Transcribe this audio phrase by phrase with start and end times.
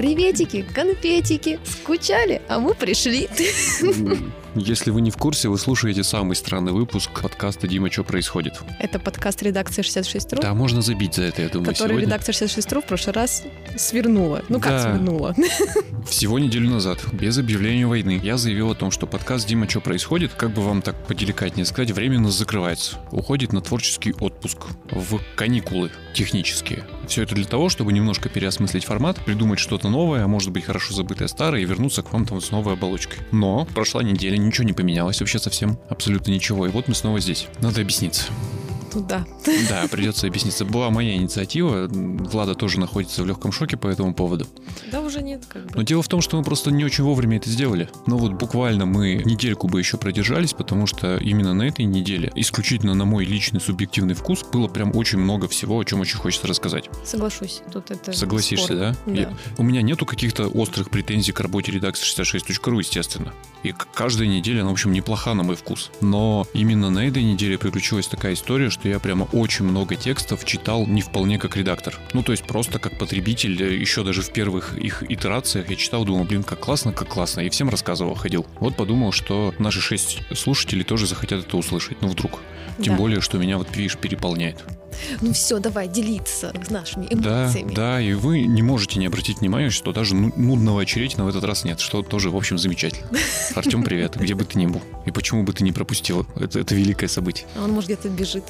[0.00, 1.60] Приветики, конфетики.
[1.62, 3.28] Скучали, а мы пришли.
[4.56, 8.54] Если вы не в курсе, вы слушаете самый странный выпуск подкаста «Дима, что происходит?».
[8.80, 10.42] Это подкаст редакции 66.ru.
[10.42, 12.06] Да, можно забить за это, я думаю, Который сегодня.
[12.06, 13.44] редакция 66.ru в прошлый раз
[13.76, 14.42] свернула.
[14.48, 14.82] Ну как Да.
[14.82, 15.36] свернула?
[16.08, 20.32] Всего неделю назад, без объявления войны, я заявил о том, что подкаст «Дима, что происходит?»,
[20.34, 22.96] как бы вам так поделикатнее сказать, временно закрывается.
[23.12, 24.58] Уходит на творческий отпуск,
[24.90, 26.84] в каникулы технические.
[27.06, 30.92] Все это для того, чтобы немножко переосмыслить формат, придумать что-то новое, а может быть хорошо
[30.92, 33.18] забытое старое, и вернуться к вам там с новой оболочкой.
[33.30, 37.46] Но прошла неделя, ничего не поменялось вообще совсем, абсолютно ничего, и вот мы снова здесь.
[37.60, 38.24] Надо объясниться.
[38.94, 39.26] Ну да.
[39.68, 40.64] Да, придется объясниться.
[40.64, 41.86] Была моя инициатива.
[41.90, 44.46] Влада тоже находится в легком шоке по этому поводу.
[44.90, 45.70] Да уже нет, как бы.
[45.76, 47.88] Но дело в том, что мы просто не очень вовремя это сделали.
[48.06, 52.94] Ну вот буквально мы недельку бы еще продержались, потому что именно на этой неделе, исключительно
[52.94, 56.88] на мой личный субъективный вкус, было прям очень много всего, о чем очень хочется рассказать.
[57.04, 57.62] Соглашусь.
[57.72, 58.76] Тут это Согласишься, спор.
[58.78, 58.96] да?
[59.06, 59.12] Да.
[59.12, 63.32] Я- у меня нету каких-то острых претензий к работе редакции 66.ru, естественно.
[63.62, 65.90] И каждая неделя, она, в общем, неплоха на мой вкус.
[66.00, 70.86] Но именно на этой неделе приключилась такая история, что я прямо очень много текстов читал
[70.86, 71.98] не вполне как редактор.
[72.12, 76.04] Ну, то есть просто как потребитель, э, еще даже в первых их итерациях я читал,
[76.04, 77.40] думал, блин, как классно, как классно.
[77.40, 78.46] И всем рассказывал, ходил.
[78.58, 82.00] Вот подумал, что наши шесть слушателей тоже захотят это услышать.
[82.00, 82.40] Ну, вдруг.
[82.82, 82.98] Тем Да.
[82.98, 84.64] более, что меня, вот видишь, переполняет.
[85.20, 87.74] Ну все, давай делиться нашими Да, эмоциями.
[87.74, 91.44] да, и вы не можете не обратить внимания, что даже ну- нудного очеретина в этот
[91.44, 93.08] раз нет, что тоже, в общем, замечательно.
[93.54, 94.82] Артем, привет, где бы ты ни был.
[95.06, 97.46] И почему бы ты не пропустил это, это великое событие?
[97.56, 98.44] А он, может, где-то бежит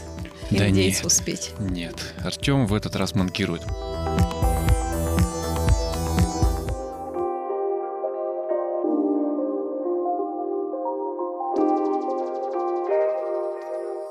[0.51, 1.07] и Да надеется нет.
[1.13, 1.53] успеть.
[1.59, 3.63] Нет, Артем в этот раз манкирует.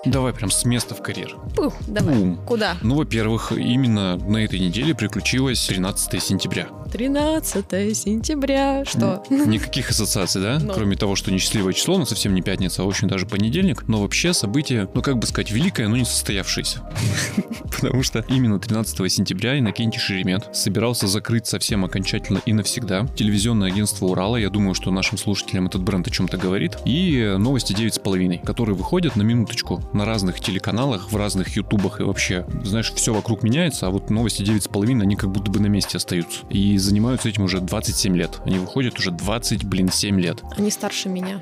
[0.06, 1.36] Давай прям с места в карьер.
[1.56, 2.16] Пух, давай.
[2.16, 2.38] Бум.
[2.46, 2.78] Куда?
[2.82, 6.70] Ну, во-первых, именно на этой неделе приключилось 13 сентября.
[6.92, 8.84] 13 сентября.
[8.84, 9.24] Что?
[9.30, 10.60] Никаких ассоциаций, да?
[10.60, 10.74] Ну.
[10.74, 13.88] Кроме того, что несчастливое число, но совсем не пятница, а очень даже понедельник.
[13.88, 16.82] Но вообще событие, ну как бы сказать, великое, но не состоявшееся.
[17.72, 24.08] Потому что именно 13 сентября Иннокентий Шеремет собирался закрыть совсем окончательно и навсегда телевизионное агентство
[24.08, 24.38] Урала.
[24.38, 26.78] Я думаю, что нашим слушателям этот бренд о чем-то говорит.
[26.86, 32.46] И новости 9,5, которые выходят на минуточку на разных телеканалах, в разных ютубах и вообще,
[32.64, 36.40] знаешь, все вокруг меняется, а вот новости 9,5, они как будто бы на месте остаются.
[36.50, 38.40] И занимаются этим уже 27 лет.
[38.46, 40.44] Они выходят уже 20, блин, 7 лет.
[40.58, 41.42] Они старше меня.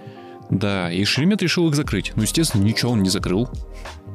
[0.50, 2.14] Да, и Шеремет решил их закрыть.
[2.16, 3.50] Ну, естественно, ничего он не закрыл.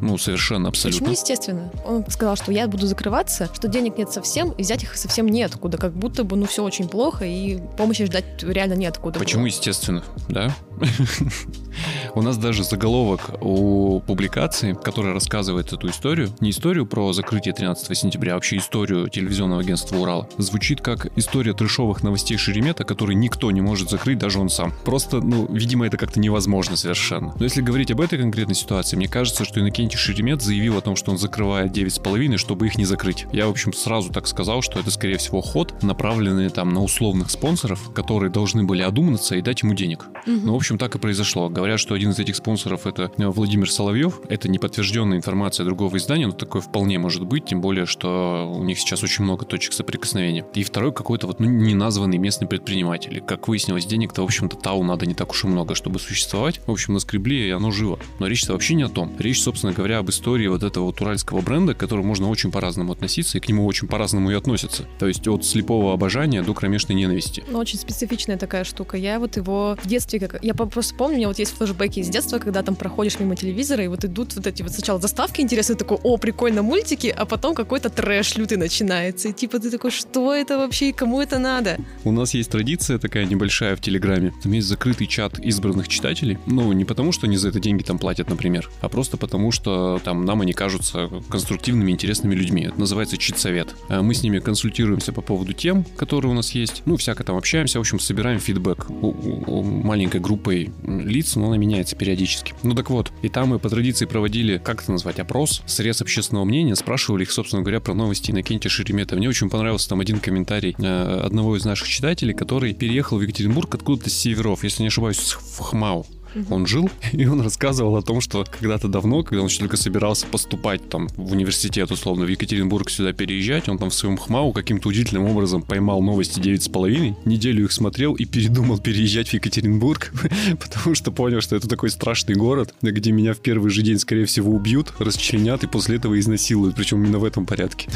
[0.00, 0.98] Ну, совершенно, абсолютно.
[0.98, 1.70] Почему естественно?
[1.86, 5.78] Он сказал, что я буду закрываться, что денег нет совсем, и взять их совсем неоткуда.
[5.78, 9.20] Как будто бы, ну, все очень плохо, и помощи ждать реально неоткуда.
[9.20, 9.48] Почему было.
[9.48, 10.52] естественно, да?
[12.14, 17.96] У нас даже заголовок у публикации, которая рассказывает эту историю, не историю про закрытие 13
[17.96, 23.50] сентября, а вообще историю телевизионного агентства Урала, звучит как история трешовых новостей Шеремета, который никто
[23.50, 24.72] не может закрыть, даже он сам.
[24.84, 27.34] Просто, ну, видимо, это как-то невозможно совершенно.
[27.38, 30.96] Но если говорить об этой конкретной ситуации, мне кажется, что Иннокентий Шеремет заявил о том,
[30.96, 33.26] что он закрывает 9,5, чтобы их не закрыть.
[33.32, 37.30] Я, в общем, сразу так сказал, что это, скорее всего, ход, направленный там на условных
[37.30, 40.06] спонсоров, которые должны были одуматься и дать ему денег.
[40.26, 41.48] Ну, в общем, так и произошло.
[41.48, 44.20] Говорят, что один из этих спонсоров это э, Владимир Соловьев.
[44.28, 48.62] Это не подтвержденная информация другого издания, но такое вполне может быть, тем более, что у
[48.64, 50.44] них сейчас очень много точек соприкосновения.
[50.54, 53.20] И второй какой-то вот ну, неназванный местный предприниматель.
[53.20, 56.60] Как выяснилось, денег-то, в общем-то, ТАУ надо не так уж и много, чтобы существовать.
[56.66, 57.98] В общем, наскребли, и оно живо.
[58.18, 59.12] Но речь-то вообще не о том.
[59.18, 62.92] Речь, собственно говоря, об истории вот этого вот уральского бренда, к которому можно очень по-разному
[62.92, 64.86] относиться, и к нему очень по-разному и относятся.
[64.98, 67.44] То есть от слепого обожания до кромешной ненависти.
[67.48, 68.96] Ну, очень специфичная такая штука.
[68.96, 72.08] Я вот его в детстве, как я просто помню, у меня вот есть флешбеки из
[72.08, 75.76] детства, когда там проходишь мимо телевизора, и вот идут вот эти вот сначала заставки интересные,
[75.76, 79.28] такой, о, прикольно, мультики, а потом какой-то трэш лютый начинается.
[79.28, 81.78] И типа ты такой, что это вообще, и кому это надо?
[82.04, 84.32] У нас есть традиция такая небольшая в Телеграме.
[84.42, 86.38] Там есть закрытый чат избранных читателей.
[86.46, 90.00] Ну, не потому, что они за это деньги там платят, например, а просто потому, что
[90.04, 92.62] там нам они кажутся конструктивными, интересными людьми.
[92.66, 93.74] Это называется чит-совет.
[93.88, 96.82] А Мы с ними консультируемся по поводу тем, которые у нас есть.
[96.84, 101.46] Ну, всяко там общаемся, в общем, собираем фидбэк у, у- у маленькой группой лиц, но
[101.46, 102.54] она меняется периодически.
[102.64, 106.44] Ну так вот, и там мы по традиции проводили, как это назвать, опрос, срез общественного
[106.44, 109.14] мнения, спрашивали их, собственно говоря, про новости Иннокентия Шеремета.
[109.14, 113.72] Мне очень понравился там один комментарий э, одного из наших читателей, который переехал в Екатеринбург
[113.72, 116.06] откуда-то с северов, если не ошибаюсь, в Хмау.
[116.50, 120.26] Он жил, и он рассказывал о том, что когда-то давно, когда он еще только собирался
[120.26, 124.88] поступать там в университет, условно, в Екатеринбург сюда переезжать, он там в своем хмау каким-то
[124.88, 130.12] удивительным образом поймал новости 9,5, неделю их смотрел и передумал переезжать в Екатеринбург,
[130.60, 134.26] потому что понял, что это такой страшный город, где меня в первый же день, скорее
[134.26, 137.88] всего, убьют, расчленят и после этого изнасилуют, причем именно в этом порядке.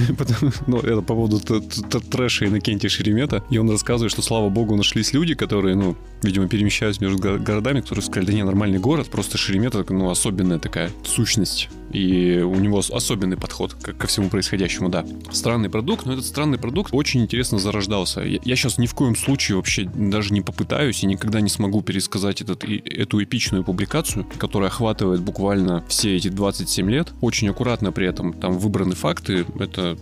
[0.66, 5.34] Ну, это по поводу трэша Иннокентия Шеремета, и он рассказывает, что, слава богу, нашлись люди,
[5.34, 10.10] которые, ну, видимо, перемещаются между городами, которые сказали, да не, нормальный город, просто Шеремета, ну,
[10.10, 15.06] особенная такая сущность и у него особенный подход ко всему происходящему, да.
[15.30, 18.20] Странный продукт, но этот странный продукт очень интересно зарождался.
[18.20, 21.82] Я, я сейчас ни в коем случае вообще даже не попытаюсь и никогда не смогу
[21.82, 27.12] пересказать этот, и, эту эпичную публикацию, которая охватывает буквально все эти 27 лет.
[27.20, 29.46] Очень аккуратно при этом там выбраны факты.
[29.58, 29.96] Это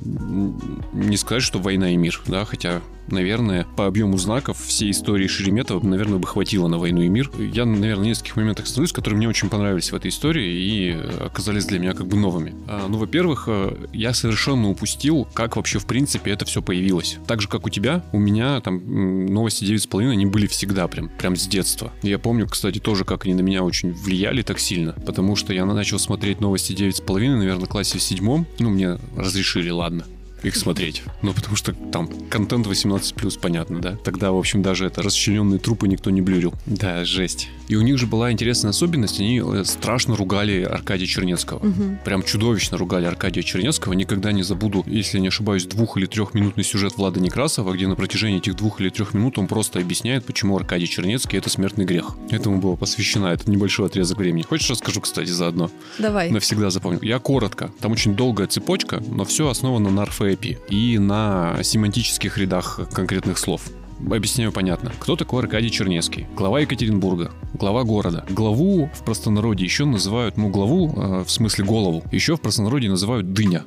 [0.93, 5.85] не сказать, что война и мир, да, хотя наверное, по объему знаков всей истории Шереметова,
[5.85, 7.31] наверное, бы хватило на «Войну и мир».
[7.39, 10.91] Я, наверное, в нескольких моментах остановлюсь, которые мне очень понравились в этой истории и
[11.21, 12.55] оказались для меня как бы новыми.
[12.67, 17.19] А, ну, во-первых, э, я совершенно упустил, как вообще, в принципе, это все появилось.
[17.27, 21.37] Так же, как у тебя, у меня там новости 9,5, они были всегда прям, прям
[21.37, 21.93] с детства.
[22.03, 25.65] Я помню, кстати, тоже, как они на меня очень влияли так сильно, потому что я
[25.65, 28.47] начал смотреть новости 9,5, наверное, в классе в седьмом.
[28.59, 30.05] Ну, мне разрешили, ладно
[30.45, 31.03] их смотреть.
[31.23, 33.97] Ну, потому что там контент 18+, понятно, да?
[34.05, 36.55] Тогда, в общем, даже это расчлененные трупы никто не блюрил.
[36.67, 37.49] Да, жесть.
[37.69, 41.59] И у них же была интересная особенность, они э, страшно ругали Аркадия Чернецкого.
[41.67, 41.99] Угу.
[42.05, 43.95] Прям чудовищно ругали Аркадия Чернецкого.
[43.95, 48.39] Никогда не забуду, если не ошибаюсь, двух- или трехминутный сюжет Влада Некрасова, где на протяжении
[48.39, 52.17] этих двух или трех минут он просто объясняет, почему Аркадий Чернецкий— это смертный грех.
[52.31, 54.43] Этому было посвящено этот небольшой отрезок времени.
[54.43, 55.71] Хочешь расскажу, кстати, заодно?
[55.99, 56.31] Давай.
[56.31, 56.99] Навсегда запомню.
[57.03, 57.71] Я коротко.
[57.81, 60.03] Там очень долгая цепочка, но все основано на
[60.35, 63.63] орфоэпии и на семантических рядах конкретных слов.
[64.01, 64.93] Объясняю понятно.
[64.99, 66.27] Кто такой Аркадий Чернецкий?
[66.37, 68.25] Глава Екатеринбурга, глава города.
[68.29, 73.33] Главу в простонародье еще называют, ну, главу, э, в смысле голову, еще в простонародье называют
[73.33, 73.65] дыня.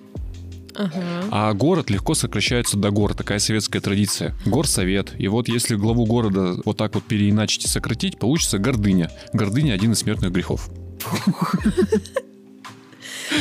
[0.76, 1.02] Ага.
[1.32, 3.16] А город легко сокращается до гор.
[3.16, 4.36] Такая советская традиция.
[4.46, 5.14] Горсовет.
[5.18, 9.10] И вот если главу города вот так вот переиначить и сократить, получится гордыня.
[9.34, 10.70] Гордыня один из смертных грехов.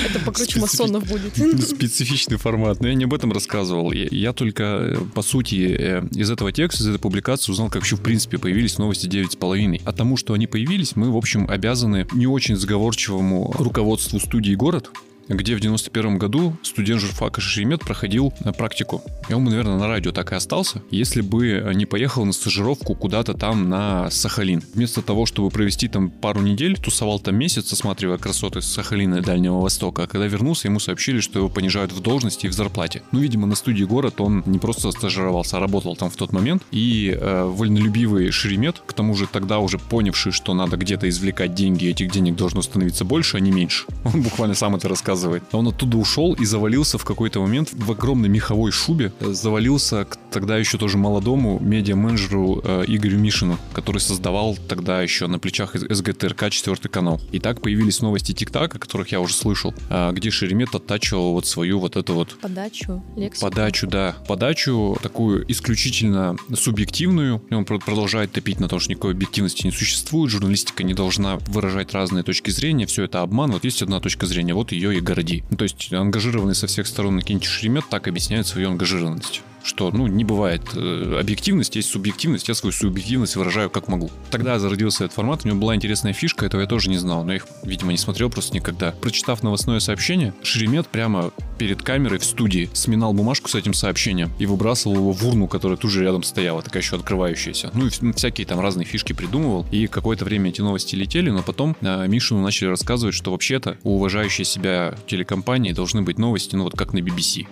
[0.05, 1.37] Это покруче масонов будет.
[1.63, 2.81] Специфичный формат.
[2.81, 3.93] Но я не об этом рассказывал.
[3.93, 7.97] Я, только, э, по сути, э, из этого текста, из этой публикации узнал, как вообще
[7.97, 9.83] в принципе появились новости 9,5.
[9.85, 14.91] А тому, что они появились, мы, в общем, обязаны не очень заговорчивому руководству студии «Город»,
[15.29, 19.03] где в 91 году студент журфака Шеремет проходил э, практику.
[19.29, 22.95] И он бы, наверное, на радио так и остался, если бы не поехал на стажировку
[22.95, 24.63] куда-то там на Сахалин.
[24.75, 29.61] Вместо того, чтобы провести там пару недель, тусовал там месяц, осматривая красоты Сахалина и Дальнего
[29.61, 30.05] Востока.
[30.05, 33.03] А когда вернулся, ему сообщили, что его понижают в должности и в зарплате.
[33.13, 36.63] Ну, видимо, на студии город он не просто стажировался, а работал там в тот момент.
[36.71, 41.89] И э, вольнолюбивый Шеремет, к тому же тогда уже понявший, что надо где-то извлекать деньги,
[41.89, 43.87] этих денег должно становиться больше, а не меньше.
[44.05, 45.43] Он буквально сам это рассказывал рассказывает.
[45.53, 49.13] Он оттуда ушел и завалился в какой-то момент в огромной меховой шубе.
[49.21, 55.39] Завалился к тогда еще тоже молодому медиа-менеджеру э, Игорю Мишину, который создавал тогда еще на
[55.39, 57.21] плечах СГТРК четвертый канал.
[57.33, 61.79] И так появились новости ТикТака, которых я уже слышал, э, где Шеремет оттачивал вот свою
[61.79, 62.37] вот эту вот...
[62.41, 63.51] Подачу, лексику.
[63.51, 64.17] Подачу, да.
[64.29, 67.43] Подачу такую исключительно субъективную.
[67.51, 71.95] И он продолжает топить на том, что никакой объективности не существует, журналистика не должна выражать
[71.95, 73.53] разные точки зрения, все это обман.
[73.53, 75.45] Вот есть одна точка зрения, вот ее и городи.
[75.51, 80.07] Ну, то есть ангажированный со всех сторон Накинти Шеремет так объясняет свою ангажированность что, ну,
[80.07, 84.11] не бывает э, объективность, есть субъективность, я свою субъективность выражаю как могу.
[84.31, 87.33] Тогда зародился этот формат, у него была интересная фишка, этого я тоже не знал, но
[87.33, 88.93] я их, видимо, не смотрел просто никогда.
[88.93, 94.47] Прочитав новостное сообщение, Шеремет прямо перед камерой в студии сминал бумажку с этим сообщением и
[94.47, 97.71] выбрасывал его в урну, которая тут же рядом стояла, такая еще открывающаяся.
[97.75, 99.67] Ну и всякие там разные фишки придумывал.
[99.73, 103.97] И какое-то время эти новости летели, но потом э, Мишину начали рассказывать, что вообще-то у
[103.97, 107.47] уважающей себя телекомпании должны быть новости, ну вот как на BBC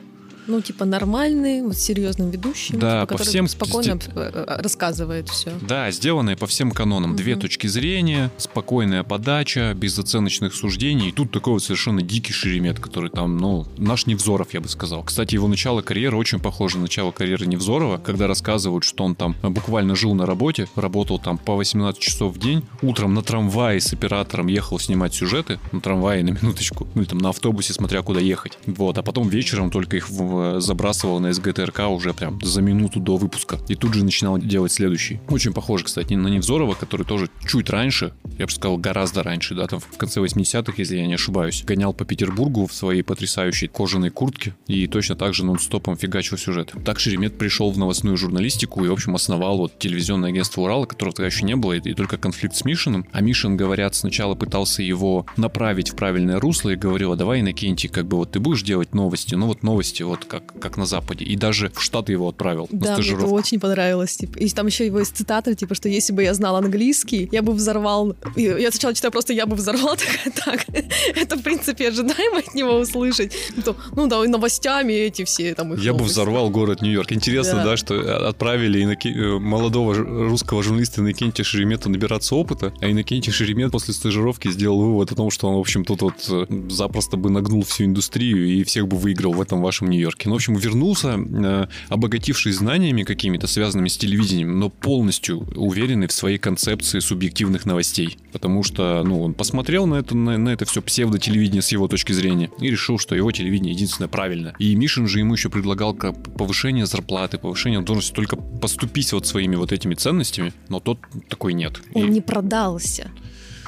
[0.47, 5.29] ну, типа нормальный, вот серьезным ведущим, да, типа, по который всем спокойно э, э, рассказывает
[5.29, 5.53] все.
[5.61, 7.13] Да, сделанные по всем канонам.
[7.13, 7.19] Угу.
[7.19, 11.09] Две точки зрения, спокойная подача, без оценочных суждений.
[11.09, 15.03] И тут такой вот совершенно дикий Шеремет, который там, ну, наш Невзоров, я бы сказал.
[15.03, 19.35] Кстати, его начало карьеры очень похоже на начало карьеры Невзорова, когда рассказывают, что он там
[19.43, 23.93] буквально жил на работе, работал там по 18 часов в день, утром на трамвае с
[23.93, 28.21] оператором ехал снимать сюжеты, на трамвае на минуточку, ну или там на автобусе, смотря куда
[28.21, 28.59] ехать.
[28.67, 33.01] Вот, а потом вечером только их в которого забрасывал на СГТРК уже прям за минуту
[33.01, 33.59] до выпуска.
[33.69, 35.21] И тут же начинал делать следующий.
[35.29, 39.67] Очень похоже, кстати, на Невзорова, который тоже чуть раньше, я бы сказал, гораздо раньше, да,
[39.67, 44.11] там в конце 80-х, если я не ошибаюсь, гонял по Петербургу в своей потрясающей кожаной
[44.11, 46.73] куртке и точно так же нон-стопом фигачил сюжет.
[46.85, 51.15] Так Шеремет пришел в новостную журналистику и, в общем, основал вот телевизионное агентство Урала, которого
[51.15, 53.07] тогда еще не было, и только конфликт с Мишиным.
[53.13, 57.89] А Мишин, говорят, сначала пытался его направить в правильное русло и говорил, а давай, Иннокентий,
[57.89, 61.25] как бы вот ты будешь делать новости, ну вот новости вот как, как на Западе.
[61.25, 64.17] И даже в Штаты его отправил да, на мне это очень понравилось.
[64.17, 64.39] Типа.
[64.39, 67.53] И там еще его есть цитата, типа, что если бы я знал английский, я бы
[67.53, 68.17] взорвал...
[68.37, 69.97] Я сначала читаю просто «я бы взорвал»,
[70.45, 70.67] так,
[71.15, 73.33] это, в принципе, ожидаемо от него услышать.
[73.65, 77.13] Ну, ну да, новостями эти все там Я бы взорвал город Нью-Йорк.
[77.13, 79.09] Интересно, да, да что отправили Инноки...
[79.09, 85.13] Э, молодого русского журналиста Иннокентия Шеремета набираться опыта, а Иннокентий Шеремет после стажировки сделал вывод
[85.13, 88.65] о том, что он, в общем, тут вот э, запросто бы нагнул всю индустрию и
[88.65, 90.14] всех бы выиграл в этом вашем Нью-Йорке.
[90.25, 96.13] Ну, в общем, вернулся, э, обогатившись знаниями какими-то, связанными с телевидением, но полностью уверенный в
[96.13, 98.19] своей концепции субъективных новостей.
[98.33, 102.13] Потому что, ну, он посмотрел на это, на, на это все псевдо-телевидение с его точки
[102.13, 104.55] зрения и решил, что его телевидение единственное правильно.
[104.59, 109.73] И Мишин же ему еще предлагал повышение зарплаты, повышение должности, только поступить вот своими вот
[109.73, 111.81] этими ценностями, но тот такой нет.
[111.95, 112.11] Он и...
[112.11, 113.11] не продался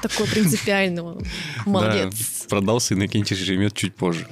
[0.03, 1.23] такой принципиального.
[1.65, 2.15] Молодец.
[2.15, 4.27] Да, продался Иннокентий Шеремет чуть позже.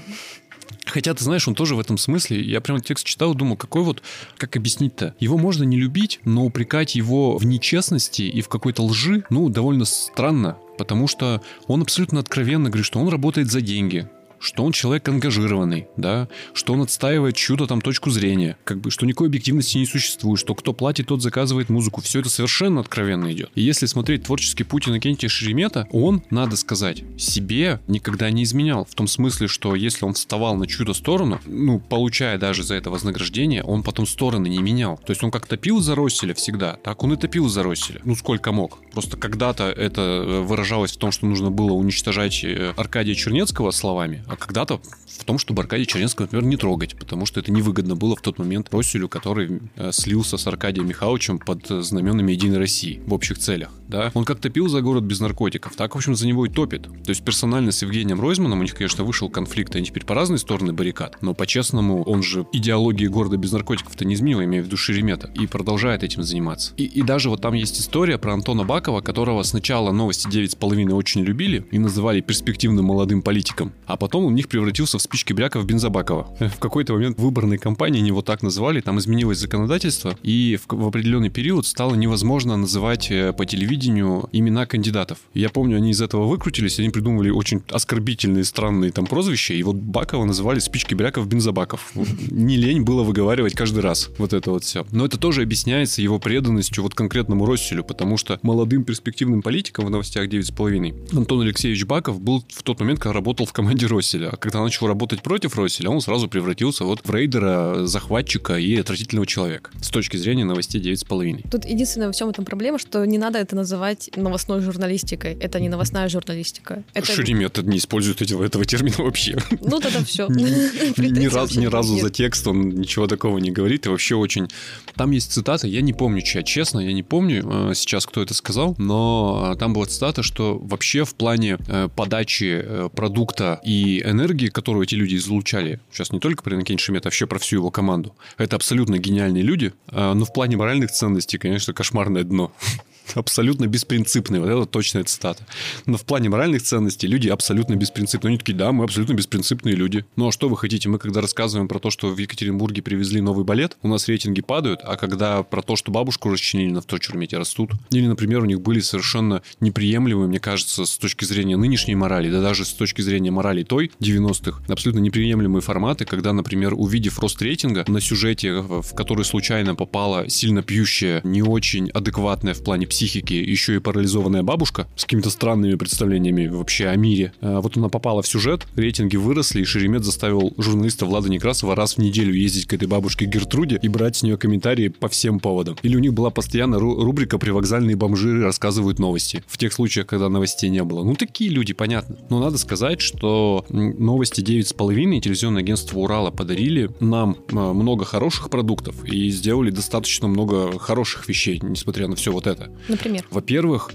[0.84, 4.02] Хотя, ты знаешь, он тоже в этом смысле, я прям текст читал думал, какой вот,
[4.36, 5.14] как объяснить-то?
[5.18, 9.84] Его можно не любить, но упрекать его в нечестности и в какой-то лжи, ну, довольно
[9.86, 10.58] странно.
[10.78, 14.08] Потому что он абсолютно откровенно говорит, что он работает за деньги,
[14.44, 19.06] что он человек ангажированный, да, что он отстаивает чью-то там точку зрения, как бы, что
[19.06, 22.02] никакой объективности не существует, что кто платит, тот заказывает музыку.
[22.02, 23.50] Все это совершенно откровенно идет.
[23.54, 28.84] И если смотреть творческий путь Иннокентия Шеремета, он, надо сказать, себе никогда не изменял.
[28.84, 32.90] В том смысле, что если он вставал на чью-то сторону, ну, получая даже за это
[32.90, 34.98] вознаграждение, он потом стороны не менял.
[34.98, 38.00] То есть он как топил за Росселя всегда, так он и топил за Росселя.
[38.04, 38.78] Ну, сколько мог.
[38.92, 44.22] Просто когда-то это э, выражалось в том, что нужно было уничтожать э, Аркадия Чернецкого словами,
[44.34, 48.16] а когда-то в том, чтобы Аркадия Черненского, например, не трогать, потому что это невыгодно было
[48.16, 53.14] в тот момент Росселю, который э, слился с Аркадием Михайловичем под знаменами Единой России в
[53.14, 53.70] общих целях.
[53.88, 54.10] Да?
[54.14, 56.82] Он как топил за город без наркотиков, так, в общем, за него и топит.
[56.82, 60.38] То есть персонально с Евгением Ройзманом у них, конечно, вышел конфликт, они теперь по разные
[60.38, 64.76] стороны баррикад, но по-честному он же идеологии города без наркотиков-то не изменил, имея в виду
[64.76, 66.72] Шеремета, и продолжает этим заниматься.
[66.76, 71.22] И, и даже вот там есть история про Антона Бакова, которого сначала новости 9,5 очень
[71.22, 76.36] любили и называли перспективным молодым политиком, а потом у них превратился в спички Бряков Бензобакова.
[76.38, 80.86] В какой-то момент выборной кампании они его так назвали, там изменилось законодательство, и в, в
[80.86, 85.18] определенный период стало невозможно называть э, по телевидению имена кандидатов.
[85.34, 89.76] Я помню, они из этого выкрутились, они придумывали очень оскорбительные, странные там прозвища, и вот
[89.76, 91.92] Бакова называли спички Бряков Бензобаков.
[92.30, 94.86] Не лень было выговаривать каждый раз вот это вот все.
[94.92, 99.90] Но это тоже объясняется его преданностью вот конкретному Росселю, потому что молодым перспективным политиком в
[99.90, 104.03] новостях 9,5 Антон Алексеевич Баков был в тот момент, когда работал в команде Росселя.
[104.12, 109.26] А когда начал работать против Росселя, он сразу превратился вот в рейдера, захватчика и отвратительного
[109.26, 111.50] человека с точки зрения новостей 9,5.
[111.50, 115.36] Тут единственная во всем этом проблема, что не надо это называть новостной журналистикой.
[115.40, 116.84] Это не новостная журналистика.
[116.94, 117.12] Это...
[117.12, 119.36] Шеремет не использует этого, этого термина вообще.
[119.60, 120.26] Ну, тогда все.
[120.28, 123.86] Ни разу, ни разу за текст он ничего такого не говорит.
[123.86, 124.48] И вообще очень...
[124.94, 128.34] Там есть цитата, я не помню, чья, честно, я не помню э, сейчас, кто это
[128.34, 134.48] сказал, но э, там была цитата, что вообще в плане э, подачи продукта и энергии,
[134.48, 137.70] которую эти люди излучали, сейчас не только про Иннокентия Шемета, а вообще про всю его
[137.70, 142.52] команду, это абсолютно гениальные люди, но в плане моральных ценностей, конечно, кошмарное дно
[143.14, 144.40] абсолютно беспринципные.
[144.40, 145.46] Вот это точная цитата.
[145.86, 148.30] Но в плане моральных ценностей люди абсолютно беспринципные.
[148.30, 150.04] Они такие, да, мы абсолютно беспринципные люди.
[150.16, 150.88] Ну а что вы хотите?
[150.88, 154.80] Мы когда рассказываем про то, что в Екатеринбурге привезли новый балет, у нас рейтинги падают,
[154.82, 157.72] а когда про то, что бабушку расчленили на вторчурмете, растут.
[157.90, 162.40] Или, например, у них были совершенно неприемлемые, мне кажется, с точки зрения нынешней морали, да
[162.40, 167.84] даже с точки зрения морали той 90-х, абсолютно неприемлемые форматы, когда, например, увидев рост рейтинга
[167.88, 173.74] на сюжете, в который случайно попала сильно пьющая, не очень адекватная в плане психики еще
[173.74, 177.32] и парализованная бабушка с какими-то странными представлениями вообще о мире.
[177.40, 181.96] А вот она попала в сюжет, рейтинги выросли, и Шеремет заставил журналиста Влада Некрасова раз
[181.96, 185.76] в неделю ездить к этой бабушке Гертруде и брать с нее комментарии по всем поводам.
[185.82, 189.42] Или у них была постоянно рубрика «Привокзальные бомжи рассказывают новости».
[189.48, 191.02] В тех случаях, когда новостей не было.
[191.02, 192.16] Ну, такие люди, понятно.
[192.30, 199.04] Но надо сказать, что новости 9,5 телевизионное агентство Урала подарили нам а, много хороших продуктов
[199.04, 202.70] и сделали достаточно много хороших вещей, несмотря на все вот это.
[202.88, 203.24] Например?
[203.30, 203.92] Во-первых,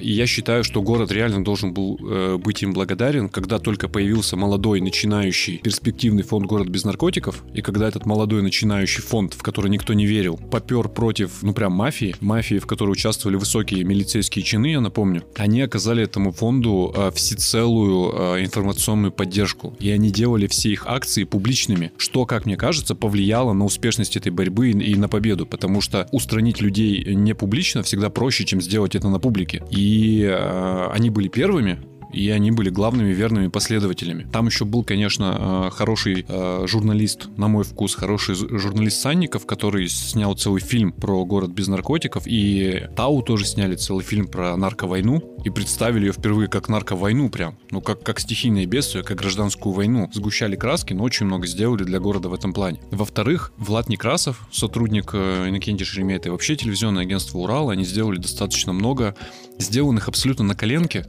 [0.00, 4.36] И я считаю, что город реально должен был э, быть им благодарен, когда только появился
[4.36, 9.70] молодой, начинающий, перспективный фонд «Город без наркотиков», и когда этот молодой, начинающий фонд, в который
[9.70, 14.72] никто не верил, попер против, ну прям мафии, мафии, в которой участвовали высокие милицейские чины,
[14.72, 20.70] я напомню, они оказали этому фонду э, всецелую э, информационную поддержку, и они делали все
[20.70, 25.46] их акции публичными, что, как мне кажется, повлияло на успешность этой борьбы и на победу,
[25.46, 29.62] потому что устранить людей не публично всегда проще, чем сделать это на публике.
[29.70, 31.78] И э, они были первыми,
[32.12, 34.26] и они были главными верными последователями.
[34.32, 39.88] Там еще был, конечно, э, хороший э, журналист, на мой вкус, хороший журналист Санников, который
[39.88, 45.22] снял целый фильм про город без наркотиков, и Тау тоже сняли целый фильм про нарковойну,
[45.44, 50.10] и представили ее впервые как нарковойну прям, ну как, как стихийное бедствие, как гражданскую войну.
[50.12, 52.80] Сгущали краски, но очень много сделали для города в этом плане.
[52.90, 58.72] Во-вторых, Влад Некрасов, сотрудник э, Иннокентия Шеремета и вообще телевизионное агентство Урал, они сделали достаточно
[58.72, 59.14] много
[59.58, 61.04] сделанных абсолютно на коленке,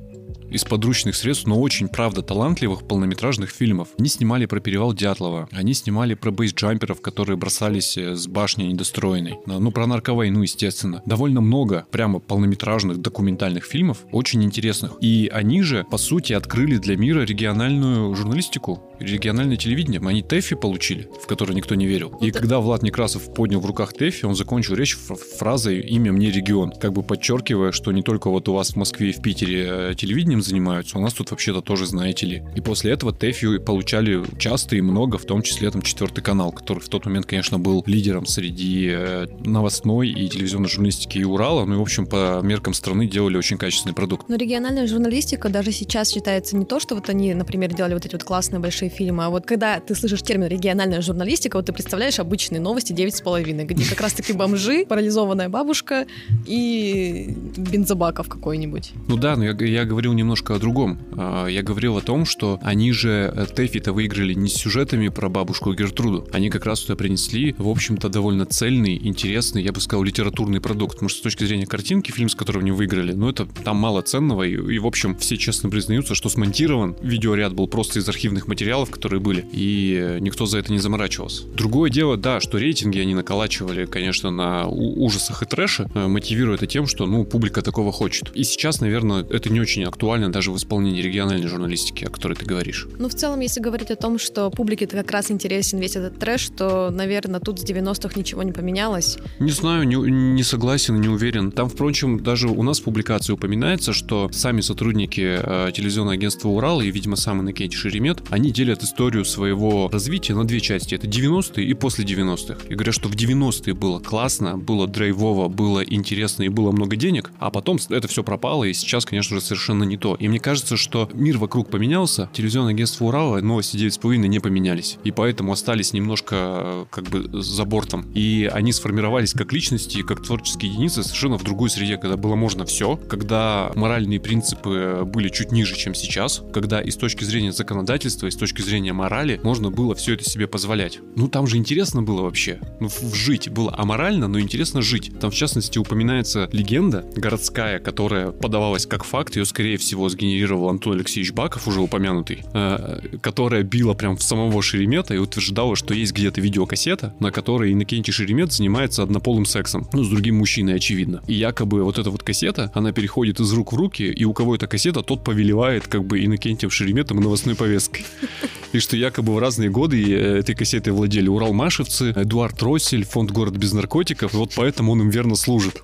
[0.50, 3.89] из подручных средств, но очень, правда, талантливых полнометражных фильмов.
[3.98, 9.38] Они снимали про перевал Дятлова, они снимали про бейсджамперов, которые бросались э, с башни недостроенной.
[9.46, 11.01] Ну, про нарковойну, естественно.
[11.06, 14.94] Довольно много прямо полнометражных документальных фильмов, очень интересных.
[15.01, 20.01] И они же, по сути, открыли для мира региональную журналистику, региональное телевидение.
[20.03, 22.18] Они ТЭФИ получили, в который никто не верил.
[22.22, 24.98] И когда Влад Некрасов поднял в руках ТЭФИ, он закончил речь
[25.38, 29.10] фразой «Имя мне регион», как бы подчеркивая, что не только вот у вас в Москве
[29.10, 29.96] и в Питере э,
[30.39, 32.43] телевидением занимаются, у нас тут вообще-то тоже, знаете ли.
[32.55, 36.79] И после этого ТЭФИ получали часто и много, в том числе там четвертый канал, который
[36.79, 41.65] в тот момент, конечно, был лидером среди э, новостной и телевизионной журналистики и Урала.
[41.65, 44.29] Ну и, в общем, по меркам страны делали очень качественный продукт.
[44.29, 48.13] Но региональная журналистика даже сейчас считается не то, что вот они, например, делали вот эти
[48.13, 52.19] вот классные большие фильмы, а вот когда ты слышишь термин региональная журналистика, вот ты представляешь
[52.19, 56.08] обычные новости 9,5, где как раз-таки бомжи, парализованная бабушка
[56.46, 58.91] и бензобаков какой-нибудь.
[59.08, 61.00] Ну да, но я, я говорил немножко о другом.
[61.18, 65.28] А, я говорил о том, что они же э, Тэфи-то выиграли не с сюжетами про
[65.28, 66.28] бабушку Гертруду.
[66.32, 70.98] Они как раз туда принесли, в общем-то, довольно цельный, интересный, я бы сказал, литературный продукт.
[71.00, 74.44] Что с точки зрения картинки, фильм, с которым они выиграли, ну это там мало ценного.
[74.44, 78.60] И, и в общем, все честно признаются, что смонтирован видеоряд был просто из архивных материалов
[78.60, 81.46] материалов, которые были, и э, никто за это не заморачивался.
[81.48, 86.68] Другое дело, да, что рейтинги они наколачивали, конечно, на ужасах и трэше, э, мотивируя это
[86.68, 88.32] тем, что, ну, публика такого хочет.
[88.36, 92.46] И сейчас, наверное, это не очень актуально даже в исполнении региональной журналистики, о которой ты
[92.46, 92.88] говоришь.
[92.98, 96.20] Ну, в целом, если говорить о том, что публике это как раз интересен весь этот
[96.20, 99.18] трэш, то, наверное, тут с 90-х ничего не поменялось.
[99.40, 101.52] Не знаю, не, не согласен, не уверен.
[101.52, 106.82] Там, впрочем, даже у нас в публикации упоминается, что сами сотрудники э, телевизионного агентства «Урал»
[106.82, 110.96] и, видимо, сам Иннокентий Шеремет, они делят делят историю своего развития на две части.
[110.96, 112.66] Это 90-е и после 90-х.
[112.70, 117.32] И говорят, что в 90-е было классно, было драйвово, было интересно и было много денег,
[117.39, 120.09] а потом это все пропало, и сейчас, конечно же, совершенно не то.
[120.15, 124.98] И мне кажется, что мир вокруг поменялся, телевизионное агентство Урала, новости 9,5 не поменялись.
[125.04, 128.06] И поэтому остались немножко э, как бы за бортом.
[128.13, 132.65] И они сформировались как личности, как творческие единицы совершенно в другой среде, когда было можно
[132.65, 138.28] все, когда моральные принципы были чуть ниже, чем сейчас, когда и с точки зрения законодательства,
[138.28, 141.00] и с точки зрения морали можно было все это себе позволять.
[141.15, 142.60] Ну, там же интересно было вообще.
[142.80, 145.12] Ну, жить было аморально, но интересно жить.
[145.19, 150.94] Там, в частности, упоминается легенда городская, которая подавалась как факт, ее, скорее всего, сгенерировал Антон
[150.94, 156.14] Алексеевич Баков, уже упомянутый, э, которая била прям в самого Шеремета и утверждала, что есть
[156.14, 159.88] где-то видеокассета, на которой Иннокентий Шеремет занимается однополым сексом.
[159.92, 161.22] Ну, с другим мужчиной, очевидно.
[161.28, 164.56] И якобы вот эта вот кассета, она переходит из рук в руки, и у кого
[164.56, 168.06] эта кассета, тот повелевает как бы Иннокентием Шереметом новостной повесткой
[168.72, 173.58] и что якобы в разные годы э, этой кассетой владели Уралмашевцы, Эдуард Россель, фонд «Город
[173.58, 175.82] без наркотиков», и вот поэтому он им верно служит.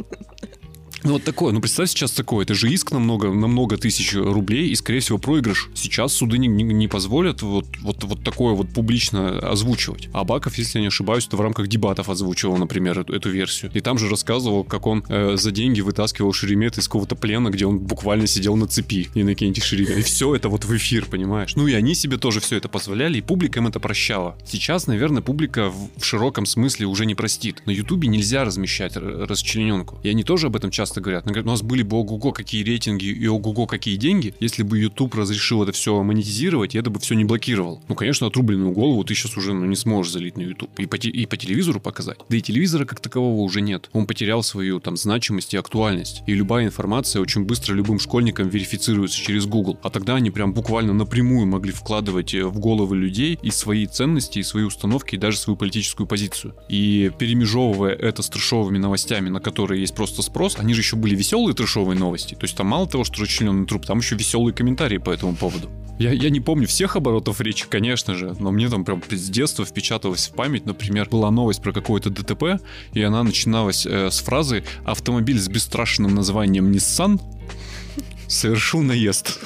[1.06, 4.16] Ну вот такое, ну представь сейчас такое, это же иск на много, на много тысяч
[4.16, 5.70] рублей и, скорее всего, проигрыш.
[5.76, 10.10] Сейчас суды не, не, не позволят вот, вот, вот такое вот публично озвучивать.
[10.14, 13.70] А Баков, если я не ошибаюсь, то в рамках дебатов озвучивал, например, эту, эту версию.
[13.76, 17.68] И там же рассказывал, как он э, за деньги вытаскивал Шеремет из какого-то плена, где
[17.68, 20.00] он буквально сидел на цепи, Иннокентий Шеремет.
[20.00, 21.56] И все это вот в эфир, понимаешь?
[21.56, 24.36] Ну и они себе тоже все это позволяли, и публика им это прощала.
[24.44, 27.62] Сейчас, наверное, публика в, в широком смысле уже не простит.
[27.68, 30.00] На Ютубе нельзя размещать расчлененку.
[30.02, 31.26] И они тоже об этом часто часто говорят.
[31.26, 35.16] Говорят, у нас были бы ого-го какие рейтинги и ого-го какие деньги, если бы YouTube
[35.16, 37.82] разрешил это все монетизировать, я это бы все не блокировал.
[37.88, 40.96] Ну, конечно, отрубленную голову ты сейчас уже ну, не сможешь залить на YouTube и по,
[40.96, 42.18] и по телевизору показать.
[42.30, 43.90] Да и телевизора как такового уже нет.
[43.94, 46.24] Он потерял свою там значимость и актуальность.
[46.28, 49.78] И любая информация очень быстро любым школьникам верифицируется через Google.
[49.84, 54.40] А тогда они прям буквально напрямую могли вкладывать э, в головы людей и свои ценности,
[54.40, 56.54] и свои установки, и даже свою политическую позицию.
[56.70, 61.16] И перемежевывая это с трешовыми новостями, на которые есть просто спрос, они же еще были
[61.16, 62.36] веселые трешовые новости.
[62.36, 65.70] То есть там мало того, что расчлененный труп, там еще веселые комментарии по этому поводу.
[65.98, 69.66] Я, я не помню всех оборотов речи, конечно же, но мне там прям с детства
[69.66, 70.66] впечаталось в память.
[70.66, 72.62] Например, была новость про какое-то ДТП,
[72.94, 77.20] и она начиналась э, с фразы «Автомобиль с бесстрашным названием Nissan
[78.28, 79.40] совершил наезд».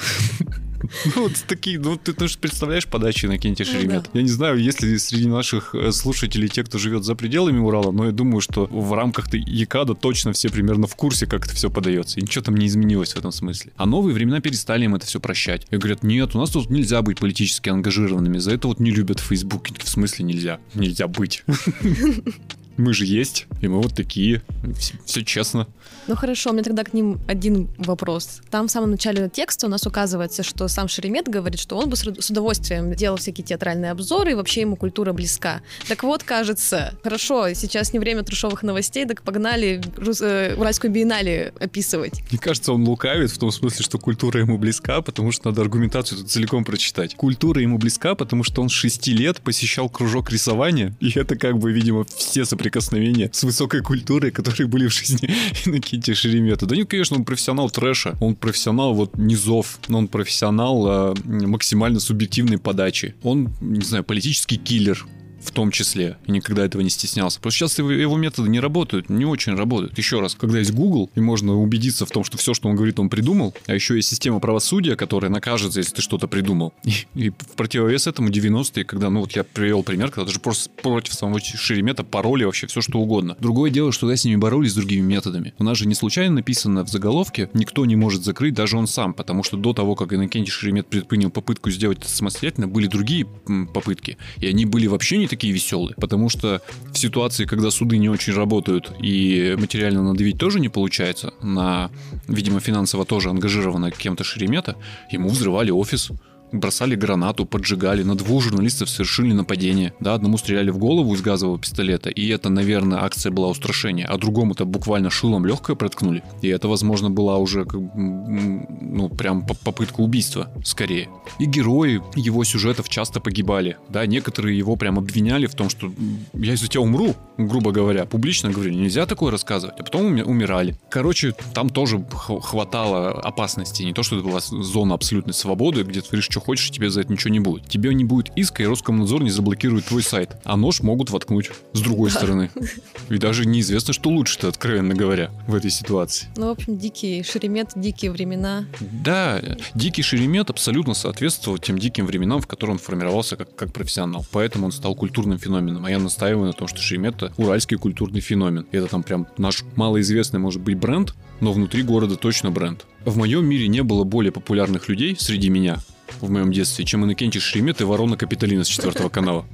[1.04, 4.06] Ну, вот такие, ну, ты, ты же представляешь подачи на Кенте Шеремет.
[4.06, 4.18] Ну, да.
[4.18, 7.92] Я не знаю, есть ли среди наших э, слушателей те, кто живет за пределами Урала,
[7.92, 11.70] но я думаю, что в рамках ЕКАДа точно все примерно в курсе, как это все
[11.70, 12.18] подается.
[12.18, 13.72] И ничего там не изменилось в этом смысле.
[13.76, 15.66] А новые времена перестали им это все прощать.
[15.70, 18.38] И говорят, нет, у нас тут нельзя быть политически ангажированными.
[18.38, 19.74] За это вот не любят в Фейсбуке.
[19.78, 20.60] В смысле нельзя?
[20.74, 21.44] Нельзя быть.
[22.80, 24.40] Мы же есть, и мы вот такие.
[24.78, 25.66] Все, все честно.
[26.06, 28.40] Ну хорошо, у меня тогда к ним один вопрос.
[28.50, 31.96] Там в самом начале текста у нас указывается, что сам Шеремет говорит, что он бы
[31.96, 35.60] с удовольствием делал всякие театральные обзоры, и вообще ему культура близка.
[35.88, 39.82] Так вот, кажется, хорошо, сейчас не время трешовых новостей, так погнали
[40.22, 42.22] э, Уральскую биеннале описывать.
[42.30, 46.18] Мне кажется, он лукавит в том смысле, что культура ему близка, потому что надо аргументацию
[46.18, 47.14] тут целиком прочитать.
[47.14, 51.58] Культура ему близка, потому что он с 6 лет посещал кружок рисования, и это как
[51.58, 55.28] бы, видимо, все соприкосновения с высокой культурой, которые были в жизни
[55.66, 56.66] Иннокентия Шеремета.
[56.66, 62.00] Да нет, конечно, он профессионал трэша, он профессионал вот низов, но он профессионал э, максимально
[62.00, 63.14] субъективной подачи.
[63.22, 65.06] Он, не знаю, политический киллер,
[65.40, 67.40] в том числе, и никогда этого не стеснялся.
[67.40, 69.96] Просто сейчас его, его методы не работают, не очень работают.
[69.98, 72.98] Еще раз, когда есть Google, и можно убедиться в том, что все, что он говорит,
[72.98, 76.72] он придумал, а еще есть система правосудия, которая накажет, если ты что-то придумал.
[76.84, 80.70] И, и в противовес этому 90-е, когда, ну вот я привел пример, когда даже просто
[80.70, 83.36] против самого Шеремета пароли вообще все, что угодно.
[83.40, 85.54] Другое дело, что я с ними боролись с другими методами.
[85.58, 89.14] У нас же не случайно написано в заголовке, никто не может закрыть, даже он сам,
[89.14, 93.26] потому что до того, как Иннокентий Шеремет предпринял попытку сделать это самостоятельно, были другие
[93.72, 95.94] попытки, и они были вообще не такие веселые.
[95.96, 96.60] Потому что
[96.92, 101.90] в ситуации, когда суды не очень работают и материально надавить тоже не получается, на,
[102.28, 104.76] видимо, финансово тоже ангажировано кем-то Шеремета,
[105.10, 106.10] ему взрывали офис
[106.52, 109.92] бросали гранату, поджигали, на двух журналистов совершили нападение.
[110.00, 114.18] Да, одному стреляли в голову из газового пистолета, и это, наверное, акция была устрашения, а
[114.18, 116.22] другому-то буквально шилом легкое проткнули.
[116.42, 121.08] И это, возможно, была уже, ну, прям попытка убийства, скорее.
[121.38, 123.76] И герои его сюжетов часто погибали.
[123.88, 125.92] Да, некоторые его прям обвиняли в том, что
[126.34, 128.04] я из-за тебя умру, грубо говоря.
[128.04, 129.76] Публично говорили, нельзя такое рассказывать.
[129.78, 130.76] А потом умирали.
[130.90, 132.04] Короче, там тоже
[132.40, 133.82] хватало опасности.
[133.82, 136.90] Не то, что это была зона абсолютной свободы, где ты говоришь, что что хочешь, тебе
[136.90, 137.68] за это ничего не будет.
[137.68, 140.36] Тебе не будет иска, и Роскомнадзор не заблокирует твой сайт.
[140.44, 142.50] А нож могут воткнуть с другой стороны.
[143.10, 146.28] И даже неизвестно, что лучше-то, откровенно говоря, в этой ситуации.
[146.36, 148.64] Ну, в общем, дикий Шеремет, дикие времена.
[148.80, 149.42] Да,
[149.74, 154.24] дикий Шеремет абсолютно соответствовал тем диким временам, в которых он формировался как, как профессионал.
[154.32, 155.84] Поэтому он стал культурным феноменом.
[155.84, 158.66] А я настаиваю на том, что Шеремет это уральский культурный феномен.
[158.72, 162.86] И это там прям наш малоизвестный, может быть, бренд, но внутри города точно бренд.
[163.04, 165.78] В моем мире не было более популярных людей среди меня,
[166.20, 169.44] в моем детстве, чем Иннокентий Шеремет и Ворона Капитолина с четвертого канала.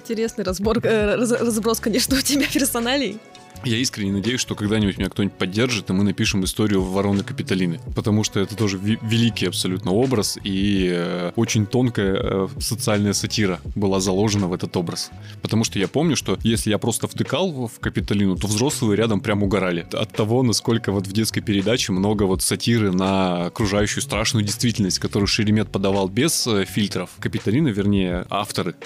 [0.00, 3.18] Интересный разбор, э, разброс, конечно, у тебя персоналей.
[3.64, 7.80] Я искренне надеюсь, что когда-нибудь меня кто-нибудь поддержит, и мы напишем историю Вороны Капитолины.
[7.94, 14.00] Потому что это тоже великий абсолютно образ, и э, очень тонкая э, социальная сатира была
[14.00, 15.10] заложена в этот образ.
[15.42, 19.42] Потому что я помню, что если я просто втыкал в Капитолину, то взрослые рядом прям
[19.42, 19.86] угорали.
[19.92, 25.26] От того, насколько вот в детской передаче много вот сатиры на окружающую страшную действительность, которую
[25.26, 27.10] Шеремет подавал без э, фильтров.
[27.18, 28.76] Капитолина, вернее, авторы,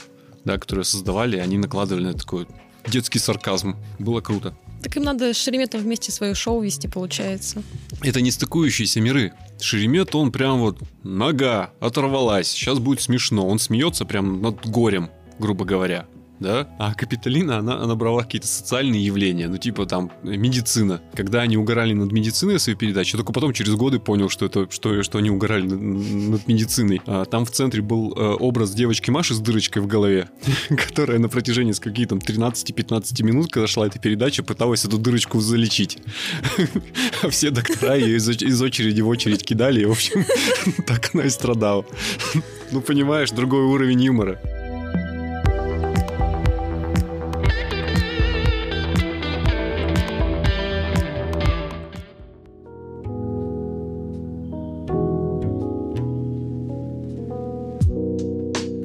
[0.44, 2.46] да, которые создавали, они накладывали на такой
[2.86, 3.76] детский сарказм.
[3.98, 4.54] Было круто.
[4.82, 7.62] Так им надо с Шереметом вместе свое шоу вести, получается.
[8.02, 9.32] Это не стыкующиеся миры.
[9.60, 12.48] Шеремет, он прям вот нога оторвалась.
[12.48, 13.46] Сейчас будет смешно.
[13.46, 16.06] Он смеется прям над горем, грубо говоря
[16.42, 21.00] да, а Капитолина, она, она брала какие-то социальные явления, ну, типа там медицина.
[21.14, 24.70] Когда они угорали над медициной в своей передаче, только потом через годы понял, что это,
[24.70, 27.00] что, что они угорали над, над медициной.
[27.06, 30.28] А, там в центре был э, образ девочки Маши с дырочкой в голове,
[30.68, 35.98] которая на протяжении каких там 13-15 минут, когда шла эта передача, пыталась эту дырочку залечить.
[37.22, 40.24] А все доктора ее из очереди в очередь кидали, и, в общем,
[40.86, 41.84] так она и страдала.
[42.72, 44.40] Ну, понимаешь, другой уровень юмора.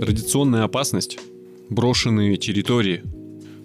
[0.08, 1.20] Радиационная опасность,
[1.70, 3.04] брошенные территории,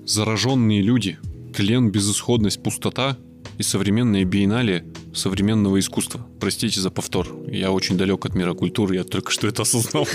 [0.04, 1.16] зараженные люди,
[1.54, 3.16] тлен, безысходность, пустота
[3.58, 6.26] и современные биеннале современного искусства.
[6.40, 7.28] Простите за повтор.
[7.52, 10.08] Я очень далек от мира культуры, я только что это осознал.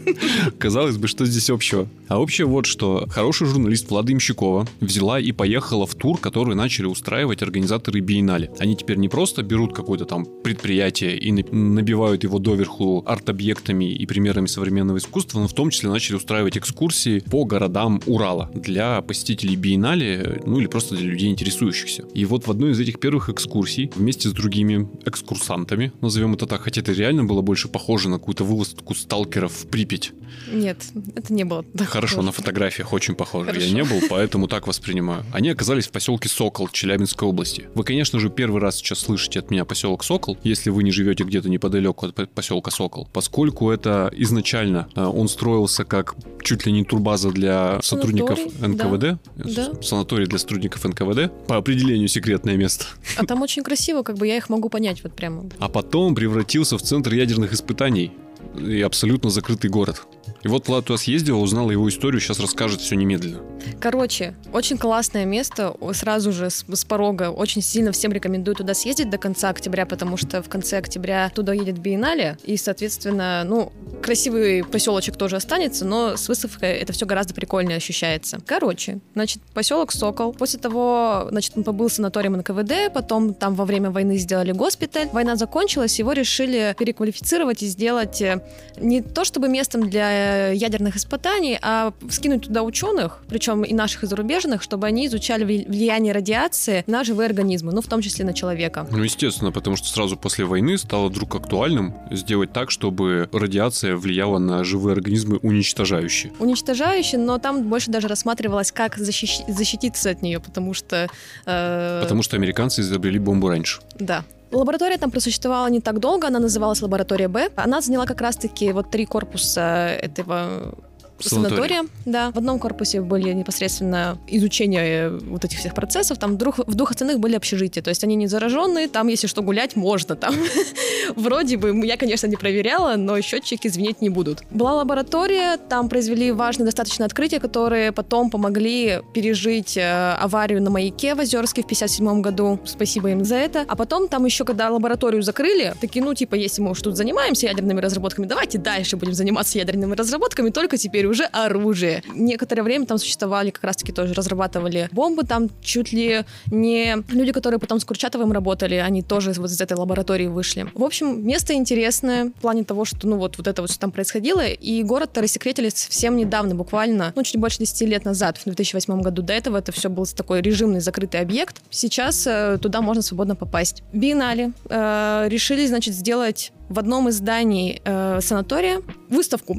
[0.58, 1.86] Казалось бы, что здесь общего?
[2.08, 3.06] А общее вот что.
[3.10, 8.50] Хороший журналист Влада Имщикова взяла и поехала в тур, который начали устраивать организаторы биеннале.
[8.58, 14.46] Они теперь не просто берут какое-то там предприятие и набивают его доверху арт-объектами и примерами
[14.46, 20.40] современного искусства, но в том числе начали устраивать экскурсии по городам Урала для посетителей биеннале,
[20.46, 22.04] ну или просто для людей, интересующихся.
[22.14, 26.62] И вот в одной из этих первых экскурсий вместе с другими экскурсантами, назовем это так,
[26.62, 30.12] хотя это реально было больше похоже на какую-то вылазку сталкеров в Припять.
[30.52, 30.78] Нет,
[31.14, 32.26] это не было так Хорошо, похоже.
[32.26, 33.50] на фотографиях очень похоже.
[33.50, 33.66] Хорошо.
[33.66, 35.24] Я не был, поэтому так воспринимаю.
[35.32, 37.68] Они оказались в поселке Сокол Челябинской области.
[37.74, 41.24] Вы, конечно же, первый раз сейчас слышите от меня поселок Сокол, если вы не живете
[41.24, 46.72] где-то неподалеку от по- поселка Сокол, поскольку это изначально э, он строился как чуть ли
[46.72, 49.72] не турбаза для сотрудников НКВД, да.
[49.82, 52.86] Санаторий для сотрудников НКВД, по определению секретное место.
[53.16, 55.44] А там очень красиво, как бы я их могу понять вот прямо.
[55.58, 58.12] А потом превратился в центр ядерных испытаний
[58.58, 60.02] и абсолютно закрытый город.
[60.42, 63.40] И вот Влад туда съездил, узнала его историю, сейчас расскажет все немедленно.
[63.80, 67.30] Короче, очень классное место, сразу же с, с порога.
[67.30, 71.52] Очень сильно всем рекомендую туда съездить до конца октября, потому что в конце октября туда
[71.52, 73.72] едет биеннале, и, соответственно, ну,
[74.02, 78.40] красивый поселочек тоже останется, но с выставкой это все гораздо прикольнее ощущается.
[78.46, 80.32] Короче, значит, поселок Сокол.
[80.32, 85.08] После того, значит, он побыл санаторием НКВД, потом там во время войны сделали госпиталь.
[85.12, 88.42] Война закончилась, его решили переквалифицировать и сделать э,
[88.78, 94.06] не то чтобы местом для ядерных испытаний, а скинуть туда ученых, причем и наших, и
[94.06, 98.32] зарубежных, чтобы они изучали вли- влияние радиации на живые организмы, ну, в том числе на
[98.34, 98.86] человека.
[98.90, 104.38] Ну, естественно, потому что сразу после войны стало вдруг актуальным сделать так, чтобы радиация влияла
[104.38, 106.32] на живые организмы уничтожающие.
[106.38, 111.08] Уничтожающий, но там больше даже рассматривалось, как защищ- защититься от нее, потому что...
[111.46, 113.80] э, Потому что американцы изобрели бомбу раньше.
[113.98, 114.24] Да.
[114.50, 117.50] Лаборатория там просуществовала не так долго, она называлась лаборатория Б.
[117.56, 120.74] Она заняла как раз-таки вот три корпуса этого
[121.20, 121.56] Санатория.
[121.56, 121.84] санатория.
[122.04, 122.30] Да.
[122.30, 126.90] В одном корпусе были непосредственно изучение вот этих всех процессов, там в двух, в двух
[126.90, 130.34] остальных были общежития, то есть они не зараженные, там, если что, гулять можно там.
[131.16, 134.42] Вроде бы, я, конечно, не проверяла, но счетчики звенеть не будут.
[134.50, 141.14] Была лаборатория, там произвели важные достаточно открытия, которые потом помогли пережить э, аварию на маяке
[141.14, 142.60] в Озерске в 57 году.
[142.64, 143.64] Спасибо им за это.
[143.66, 147.46] А потом там еще, когда лабораторию закрыли, такие, ну, типа, если мы уж тут занимаемся
[147.46, 152.02] ядерными разработками, давайте дальше будем заниматься ядерными разработками, только теперь уже оружие.
[152.14, 157.58] Некоторое время там существовали, как раз-таки тоже разрабатывали бомбы, там чуть ли не люди, которые
[157.60, 160.66] потом с Курчатовым работали, они тоже вот из этой лаборатории вышли.
[160.74, 163.90] В общем, место интересное в плане того, что, ну, вот, вот это вот, что там
[163.90, 169.00] происходило, и город-то рассекретили совсем недавно, буквально, ну, чуть больше 10 лет назад, в 2008
[169.00, 169.22] году.
[169.22, 171.62] До этого это все был такой режимный закрытый объект.
[171.70, 173.82] Сейчас э, туда можно свободно попасть.
[173.92, 179.58] Биеннале э, решили, значит, сделать в одном из зданий э, санатория выставку.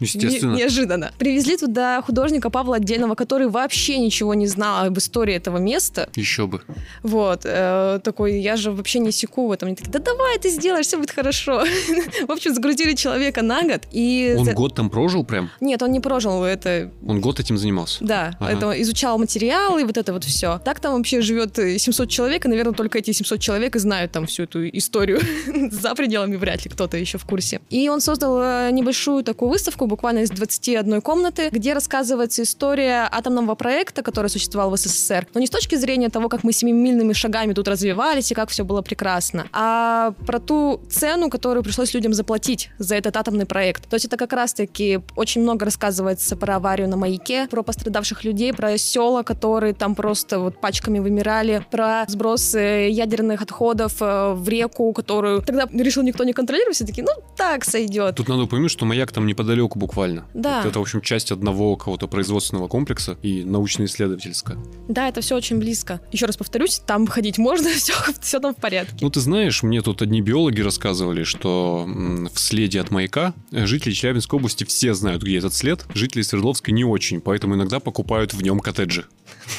[0.00, 0.52] Естественно.
[0.54, 1.12] Не- неожиданно.
[1.18, 6.08] Привезли туда художника Павла Отдельного, который вообще ничего не знал об истории этого места.
[6.14, 6.62] Еще бы.
[7.02, 7.42] Вот.
[7.44, 9.66] э, такой, я же вообще не секу в этом.
[9.68, 11.64] Они такие, да давай ты сделаешь, все будет хорошо.
[12.26, 13.82] В общем, загрузили человека на год.
[13.92, 14.34] И...
[14.38, 15.50] Он год там прожил прям?
[15.60, 18.04] Нет, он не прожил это Он год этим занимался?
[18.04, 18.52] да, Ага.
[18.52, 20.60] это изучал материалы, вот это вот все.
[20.64, 24.12] Так там вообще живет э, 700 человек, и, наверное, только эти 700 человек и знают
[24.12, 25.20] там всю эту историю.
[25.70, 27.60] За пределами вряд ли кто-то еще в курсе.
[27.70, 33.54] И он создал э, небольшую такую выставку, буквально из 21 комнаты, где рассказывается история атомного
[33.54, 35.26] проекта, который существовал в СССР.
[35.32, 38.62] Но не с точки зрения того, как мы семимильными шагами тут развивались и как все
[38.62, 43.88] было прекрасно, а про ту цену, которую пришлось людям заплатить за этот атомный проект.
[43.88, 48.52] То есть это как раз-таки очень много рассказывается про аварию на маяке, про пострадавших людей,
[48.52, 54.92] про села, которые там просто вот пачками вымирали, про сброс ядерных отходов э, в реку,
[54.92, 58.16] которую тогда решил никто не контролировать, все таки ну так сойдет.
[58.16, 60.26] Тут надо упомянуть, что маяк там неподалеку буквально.
[60.34, 60.60] Да.
[60.60, 64.62] Это, это, в общем, часть одного какого-то производственного комплекса и научно-исследовательского.
[64.88, 66.00] Да, это все очень близко.
[66.12, 68.96] Еще раз повторюсь, там ходить можно, все, все там в порядке.
[69.00, 74.38] Ну, ты знаешь, мне тут одни биологи рассказывали, что в следе от маяка жители Челябинской
[74.38, 75.84] области все знают, где этот след.
[75.94, 79.06] Жители Свердловской не очень, поэтому иногда покупают в нем коттеджи.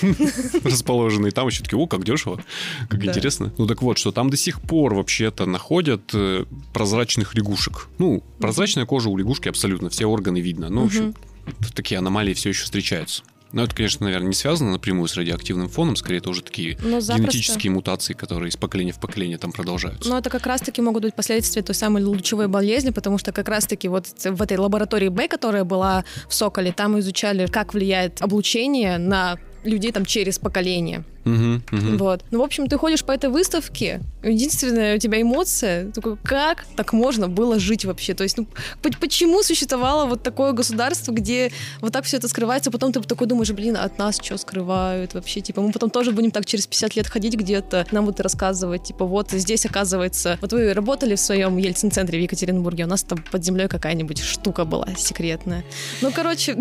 [0.63, 2.39] Расположенные там еще такие, о, как дешево,
[2.89, 3.07] как Да.
[3.11, 3.53] интересно.
[3.57, 7.87] Ну так вот, что там до сих пор вообще-то находят э, прозрачных лягушек.
[7.97, 10.69] Ну, прозрачная кожа у лягушки абсолютно, все органы видно.
[10.69, 11.15] Ну, в общем,
[11.75, 13.23] такие аномалии все еще встречаются.
[13.51, 17.13] Но это, конечно, наверное, не связано напрямую с радиоактивным фоном, скорее это уже такие запросто.
[17.17, 20.09] генетические мутации, которые из поколения в поколение там продолжаются.
[20.09, 23.87] Но это как раз-таки могут быть последствия той самой лучевой болезни, потому что как раз-таки
[23.89, 29.37] вот в этой лаборатории Б, которая была в Соколе, там изучали, как влияет облучение на
[29.63, 31.03] людей там через поколение.
[31.25, 31.97] Мгм, мгм.
[31.97, 32.23] Вот.
[32.31, 36.91] Ну, в общем, ты ходишь по этой выставке, единственная у тебя эмоция, такой, как так
[36.93, 38.13] можно было жить вообще?
[38.13, 38.45] То есть, ну,
[38.81, 43.27] по- почему существовало вот такое государство, где вот так все это скрывается, потом ты такой
[43.27, 45.39] думаешь, блин, от нас что скрывают вообще?
[45.41, 49.05] Типа, мы потом тоже будем так через 50 лет ходить где-то, нам будут рассказывать, типа,
[49.05, 53.43] вот здесь, оказывается, вот вы работали в своем Ельцин-центре в Екатеринбурге, у нас там под
[53.45, 55.63] землей какая-нибудь штука была секретная.
[56.01, 56.57] Ну, короче,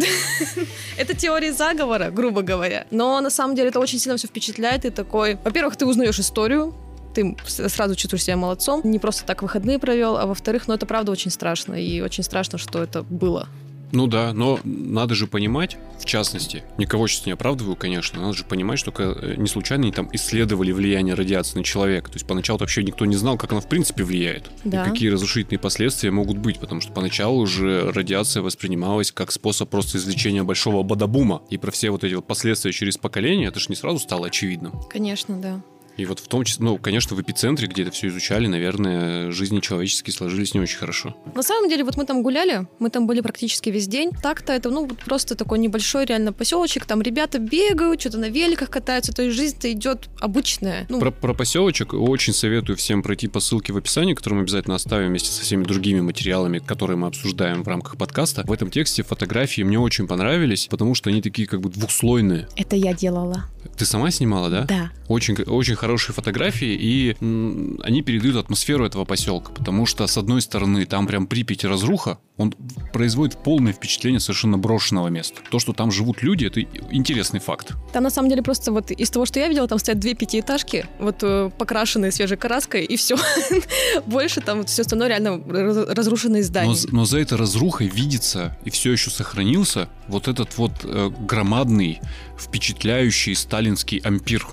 [0.97, 2.87] это теория заговора, грубо говоря.
[2.91, 4.52] Но на самом деле это очень сильно все впечатляет.
[4.85, 6.75] И такой, во-первых, ты узнаешь историю,
[7.15, 11.13] ты сразу чувствуешь себя молодцом, не просто так выходные провел, а во-вторых, ну это правда
[11.13, 13.49] очень страшно, и очень страшно, что это было.
[13.93, 18.45] Ну да, но надо же понимать, в частности, никого сейчас не оправдываю, конечно, надо же
[18.45, 22.11] понимать, что э, не случайно они там исследовали влияние радиации на человека.
[22.11, 24.51] То есть поначалу вообще никто не знал, как она в принципе влияет.
[24.65, 24.85] Да.
[24.85, 29.99] И какие разрушительные последствия могут быть, потому что поначалу уже радиация воспринималась как способ просто
[29.99, 31.43] извлечения большого бадабума.
[31.51, 34.73] И про все вот эти вот последствия через поколение, это же не сразу стало очевидным.
[34.91, 35.63] Конечно, да.
[35.97, 39.61] И вот в том числе, ну, конечно, в эпицентре, где это все изучали, наверное, жизни
[39.61, 41.17] человеческие сложились не очень хорошо.
[41.35, 44.11] На самом деле, вот мы там гуляли, мы там были практически весь день.
[44.23, 48.71] Так-то это, ну, вот просто такой небольшой реально поселочек, там ребята бегают, что-то на великах
[48.71, 50.87] катаются, то есть жизнь-то идет обычная.
[50.89, 54.77] Ну, Про, про поселочек очень советую всем пройти по ссылке в описании, которую мы обязательно
[54.77, 58.43] оставим вместе со всеми другими материалами, которые мы обсуждаем в рамках подкаста.
[58.47, 62.49] В этом тексте фотографии мне очень понравились, потому что они такие как бы двухслойные.
[62.57, 63.45] это я делала.
[63.77, 64.63] Ты сама снимала, да?
[64.65, 64.91] Да.
[65.09, 70.41] Очень, очень хорошие фотографии, и м, они передают атмосферу этого поселка, потому что, с одной
[70.41, 72.55] стороны, там прям Припять разруха, он
[72.93, 75.41] производит полное впечатление совершенно брошенного места.
[75.51, 76.61] То, что там живут люди, это
[76.93, 77.73] интересный факт.
[77.93, 80.87] Там на самом деле просто вот из того, что я видела, там стоят две пятиэтажки,
[81.01, 83.17] вот э, покрашенные свежей краской, и все.
[84.07, 86.75] Больше там вот все остальное реально раз- разрушенные Но, здания.
[86.75, 92.01] з- но за этой разрухой видится и все еще сохранился вот этот вот э, громадный,
[92.39, 94.47] впечатляющий сталинский ампир.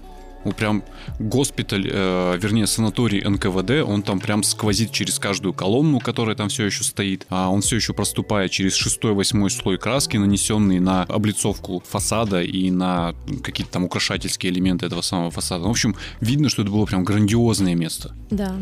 [0.58, 0.84] Прям
[1.19, 6.65] госпиталь, э, вернее, санаторий НКВД, он там прям сквозит через каждую колонну, которая там все
[6.65, 7.25] еще стоит.
[7.30, 13.15] А он все еще проступает через шестой-восьмой слой краски, нанесенный на облицовку фасада и на
[13.43, 15.65] какие-то там украшательские элементы этого самого фасада.
[15.65, 18.56] В общем, видно, что это было прям грандиозное место Да.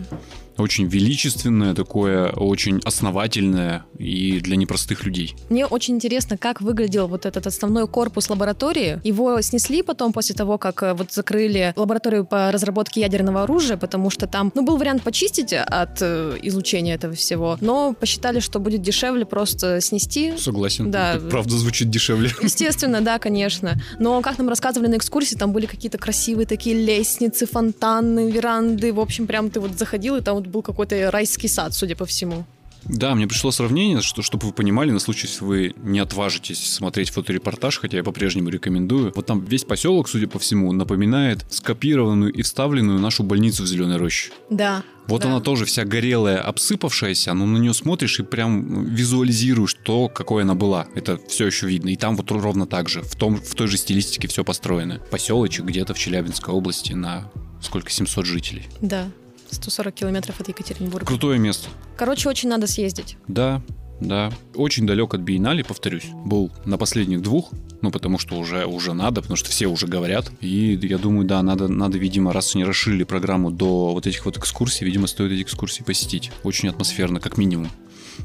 [0.57, 5.35] Очень величественное, такое очень основательное и для непростых людей.
[5.49, 8.99] Мне очень интересно, как выглядел вот этот основной корпус лаборатории.
[9.03, 14.09] Его снесли потом после того, как э, вот закрыли лабораторию по разработке ядерного оружия, потому
[14.09, 18.81] что там, ну, был вариант почистить от э, излучения этого всего, но посчитали, что будет
[18.81, 20.37] дешевле просто снести.
[20.37, 20.91] Согласен.
[20.91, 21.15] Да.
[21.15, 22.31] Это правда звучит дешевле.
[22.41, 23.79] Естественно, да, конечно.
[23.99, 28.93] Но, как нам рассказывали на экскурсии, там были какие-то красивые такие лестницы, фонтаны, веранды.
[28.93, 32.05] В общем, прям ты вот заходил, и там вот был какой-то райский сад, судя по
[32.05, 32.45] всему.
[32.85, 37.09] Да, мне пришло сравнение, что, чтобы вы понимали, на случай, если вы не отважитесь смотреть
[37.09, 39.11] фоторепортаж, хотя я по-прежнему рекомендую.
[39.13, 43.97] Вот там весь поселок, судя по всему, напоминает скопированную и вставленную нашу больницу в Зеленой
[43.97, 44.31] роще.
[44.49, 44.83] Да.
[45.07, 45.29] Вот Да.
[45.29, 50.53] она тоже вся горелая, обсыпавшаяся, но на нее смотришь и прям визуализируешь то, какой она
[50.53, 50.87] была.
[50.95, 51.89] Это все еще видно.
[51.89, 55.01] И там вот ровно так же, в, том, в той же стилистике все построено.
[55.11, 57.29] Поселочек где-то в Челябинской области на
[57.61, 58.67] сколько, 700 жителей.
[58.81, 59.09] Да.
[59.51, 61.05] 140 километров от Екатеринбурга.
[61.05, 61.69] Крутое место.
[61.95, 63.17] Короче, очень надо съездить.
[63.27, 63.61] Да,
[63.99, 64.31] да.
[64.55, 66.05] Очень далек от биеннале, повторюсь.
[66.25, 70.31] Был на последних двух, ну, потому что уже, уже надо, потому что все уже говорят.
[70.41, 74.37] И я думаю, да, надо, надо, видимо, раз они расширили программу до вот этих вот
[74.37, 76.31] экскурсий, видимо, стоит эти экскурсии посетить.
[76.43, 77.69] Очень атмосферно, как минимум.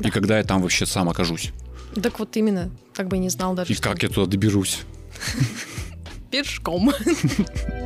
[0.00, 1.52] И когда я там вообще сам окажусь.
[2.02, 3.72] Так вот именно, как бы и не знал даже.
[3.72, 4.80] И как я туда доберусь.
[6.30, 6.92] Пешком.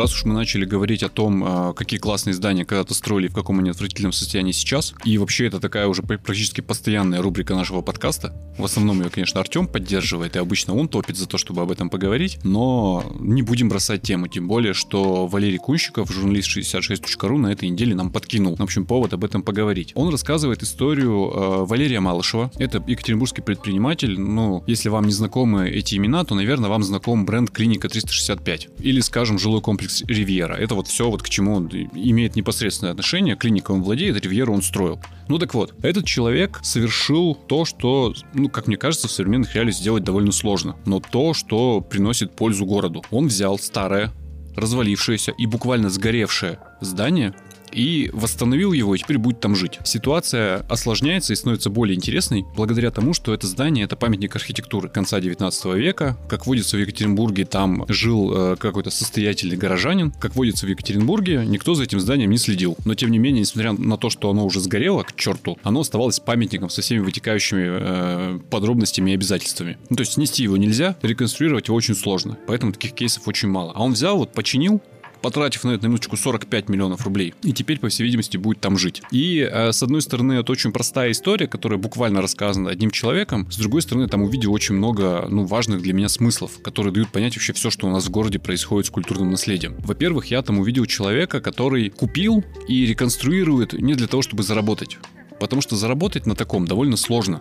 [0.00, 3.58] Раз уж мы начали говорить о том, а, какие классные здания когда-то строили, в каком
[3.58, 8.34] они отвратительном состоянии сейчас, и вообще это такая уже пр- практически постоянная рубрика нашего подкаста.
[8.56, 11.90] В основном ее, конечно, Артем поддерживает, и обычно он топит за то, чтобы об этом
[11.90, 17.68] поговорить, но не будем бросать тему, тем более, что Валерий Кунщиков, журналист 66.ru, на этой
[17.68, 19.92] неделе нам подкинул, в общем, повод об этом поговорить.
[19.96, 22.50] Он рассказывает историю э, Валерия Малышева.
[22.56, 27.50] Это екатеринбургский предприниматель, ну, если вам не знакомы эти имена, то, наверное, вам знаком бренд
[27.50, 28.68] Клиника 365.
[28.78, 30.54] Или, скажем, жилой комплекс Ривьера.
[30.54, 33.36] Это вот все, вот к чему он имеет непосредственное отношение.
[33.36, 35.00] Клиника он владеет, Ривьеру он строил.
[35.28, 39.76] Ну так вот, этот человек совершил то, что, ну, как мне кажется, в современных реалиях
[39.76, 40.76] сделать довольно сложно.
[40.86, 43.04] Но то, что приносит пользу городу.
[43.10, 44.12] Он взял старое,
[44.56, 47.34] развалившееся и буквально сгоревшее здание
[47.72, 49.78] и восстановил его, и теперь будет там жить.
[49.84, 55.20] Ситуация осложняется и становится более интересной благодаря тому, что это здание— это памятник архитектуры конца
[55.20, 56.16] 19 века.
[56.28, 60.12] Как водится в Екатеринбурге, там жил э, какой-то состоятельный горожанин.
[60.12, 62.76] Как водится в Екатеринбурге, никто за этим зданием не следил.
[62.84, 66.20] Но, тем не менее, несмотря на то, что оно уже сгорело, к черту, оно оставалось
[66.20, 69.78] памятником со всеми вытекающими э, подробностями и обязательствами.
[69.88, 72.38] Ну, то есть снести его нельзя, реконструировать его очень сложно.
[72.46, 73.72] Поэтому таких кейсов очень мало.
[73.74, 74.80] А он взял, вот починил,
[75.22, 77.34] потратив на это на минуточку 45 миллионов рублей.
[77.42, 79.02] И теперь, по всей видимости, будет там жить.
[79.10, 83.50] И, э, с одной стороны, это очень простая история, которая буквально рассказана одним человеком.
[83.50, 87.36] С другой стороны, там увидел очень много, ну, важных для меня смыслов, которые дают понять
[87.36, 89.76] вообще все, что у нас в городе происходит с культурным наследием.
[89.80, 94.98] Во-первых, я там увидел человека, который купил и реконструирует не для того, чтобы заработать.
[95.38, 97.40] Потому что заработать на таком довольно сложно.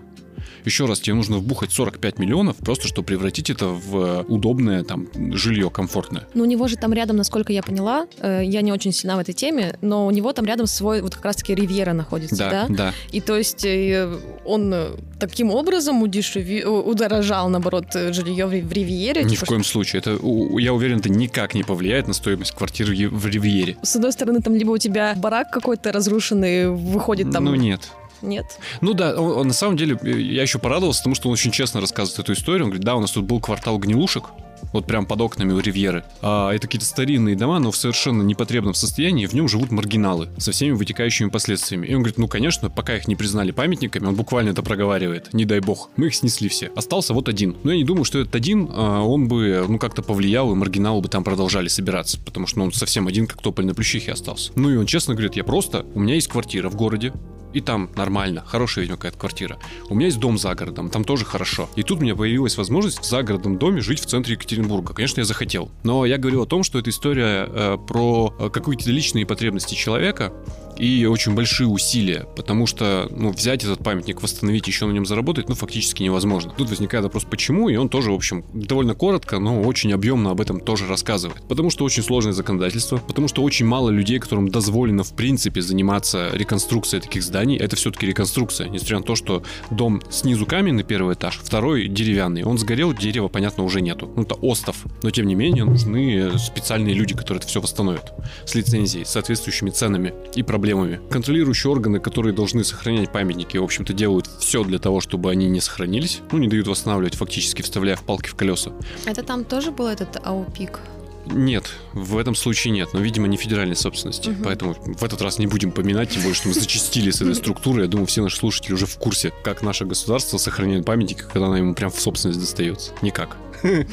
[0.66, 5.08] Еще раз, тебе нужно вбухать 45 миллионов, просто чтобы превратить это в э, удобное там
[5.36, 6.28] жилье, комфортное.
[6.34, 9.20] Ну, у него же там рядом, насколько я поняла, э, я не очень сильна в
[9.20, 12.66] этой теме, но у него там рядом свой, вот как раз-таки Ривьера находится, да?
[12.68, 12.94] Да, да.
[13.12, 16.64] И то есть э, он э, таким образом удешеви...
[16.64, 19.24] удорожал, наоборот, жилье в, в Ривьере.
[19.24, 20.00] Ни типа, в коем случае.
[20.00, 20.12] Это,
[20.60, 23.78] я уверен, это никак не повлияет на стоимость квартиры в Ривьере.
[23.82, 27.46] С одной стороны, там либо у тебя барак какой-то разрушенный, выходит там...
[27.46, 27.92] Ну, нет.
[28.22, 28.60] Нет?
[28.82, 31.82] Ну да, он, он, на самом деле, я еще порадовался, потому что он очень честно
[31.82, 32.66] рассказывает эту историю.
[32.66, 34.26] Он говорит, да, у нас тут был квартал гнилушек,
[34.74, 36.04] вот прям под окнами у Ривьеры.
[36.22, 40.52] А, это какие-то старинные дома, но в совершенно непотребном состоянии, в нем живут маргиналы со
[40.52, 41.88] всеми вытекающими последствиями.
[41.88, 45.46] И он говорит, ну, конечно, пока их не признали памятниками, он буквально это проговаривает, не
[45.46, 46.72] дай бог, мы их снесли все.
[46.76, 47.58] Остался вот один.
[47.64, 51.02] Но я не думаю, что этот один, а, он бы, ну, как-то повлиял, и маргиналы
[51.02, 54.52] бы там продолжали собираться, потому что ну, он совсем один, как тополь на плющихе остался.
[54.56, 57.14] Ну, и он честно говорит, я просто, у меня есть квартира в городе,
[57.54, 59.58] и там нормально, хорошая, видимо, какая-то квартира.
[59.90, 61.70] У меня есть дом за городом, там тоже хорошо.
[61.76, 64.94] И тут у меня появилась возможность в загородном доме жить в центре Екатеринбурга.
[64.94, 65.72] Конечно, я захотел.
[65.84, 70.34] Но я говорю о том, что это история э, про э, какие-то личные потребности человека,
[70.80, 75.50] и очень большие усилия, потому что, ну, взять этот памятник, восстановить, еще на нем заработать,
[75.50, 76.54] ну, фактически невозможно.
[76.58, 80.40] Тут возникает вопрос, почему, и он тоже, в общем, довольно коротко, но очень объемно об
[80.40, 81.44] этом тоже рассказывает.
[81.50, 86.30] Потому что очень сложное законодательство, потому что очень мало людей, которым дозволено, в принципе, заниматься
[86.34, 87.58] реконструкцией таких зданий.
[87.58, 92.44] Это все-таки реконструкция, несмотря на то, что дом снизу каменный первый этаж, второй деревянный.
[92.44, 94.10] Он сгорел, дерева, понятно, уже нету.
[94.16, 94.78] Ну, это остов.
[95.04, 98.14] Но, тем не менее, нужны специальные люди, которые это все восстановят.
[98.46, 101.00] С лицензией, с соответствующими ценами и проблемами проблемами.
[101.10, 105.62] Контролирующие органы, которые должны сохранять памятники, в общем-то, делают все для того, чтобы они не
[105.62, 106.22] сохранились.
[106.32, 108.72] Ну, не дают восстанавливать, фактически вставляя в палки в колеса.
[109.06, 110.80] Это там тоже был этот аупик?
[111.26, 114.30] Нет, в этом случае нет, но, видимо, не федеральной собственности.
[114.30, 114.44] Угу.
[114.44, 117.84] Поэтому в этот раз не будем поминать, тем более, что мы зачистили с этой структурой.
[117.84, 121.58] Я думаю, все наши слушатели уже в курсе, как наше государство сохраняет памятники, когда она
[121.58, 122.94] ему прям в собственность достается.
[123.02, 123.38] Никак.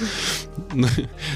[0.74, 0.88] Ну,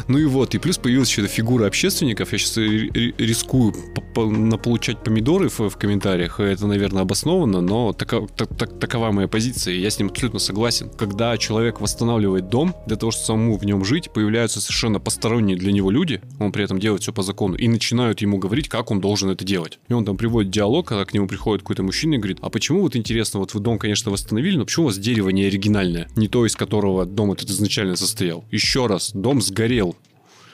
[0.09, 2.33] ну и вот, и плюс появилась еще фигура общественников.
[2.33, 3.74] Я сейчас рискую
[4.14, 6.41] получать помидоры в, комментариях.
[6.41, 9.74] Это, наверное, обоснованно, но такова моя позиция.
[9.74, 10.91] Я с ним абсолютно согласен.
[10.91, 15.72] Когда человек восстанавливает дом для того, чтобы самому в нем жить, появляются совершенно посторонние для
[15.72, 19.01] него люди, он при этом делает все по закону, и начинают ему говорить, как он
[19.01, 19.78] должен это делать.
[19.89, 22.83] И он там приводит диалог, когда к нему приходит какой-то мужчина и говорит, а почему
[22.83, 26.09] вот интересно, вот вы дом, конечно, восстановили, но почему у вас дерево не оригинальное?
[26.16, 28.44] Не то, из которого дом этот изначально состоит стоял.
[28.50, 29.96] Еще раз, дом сгорел.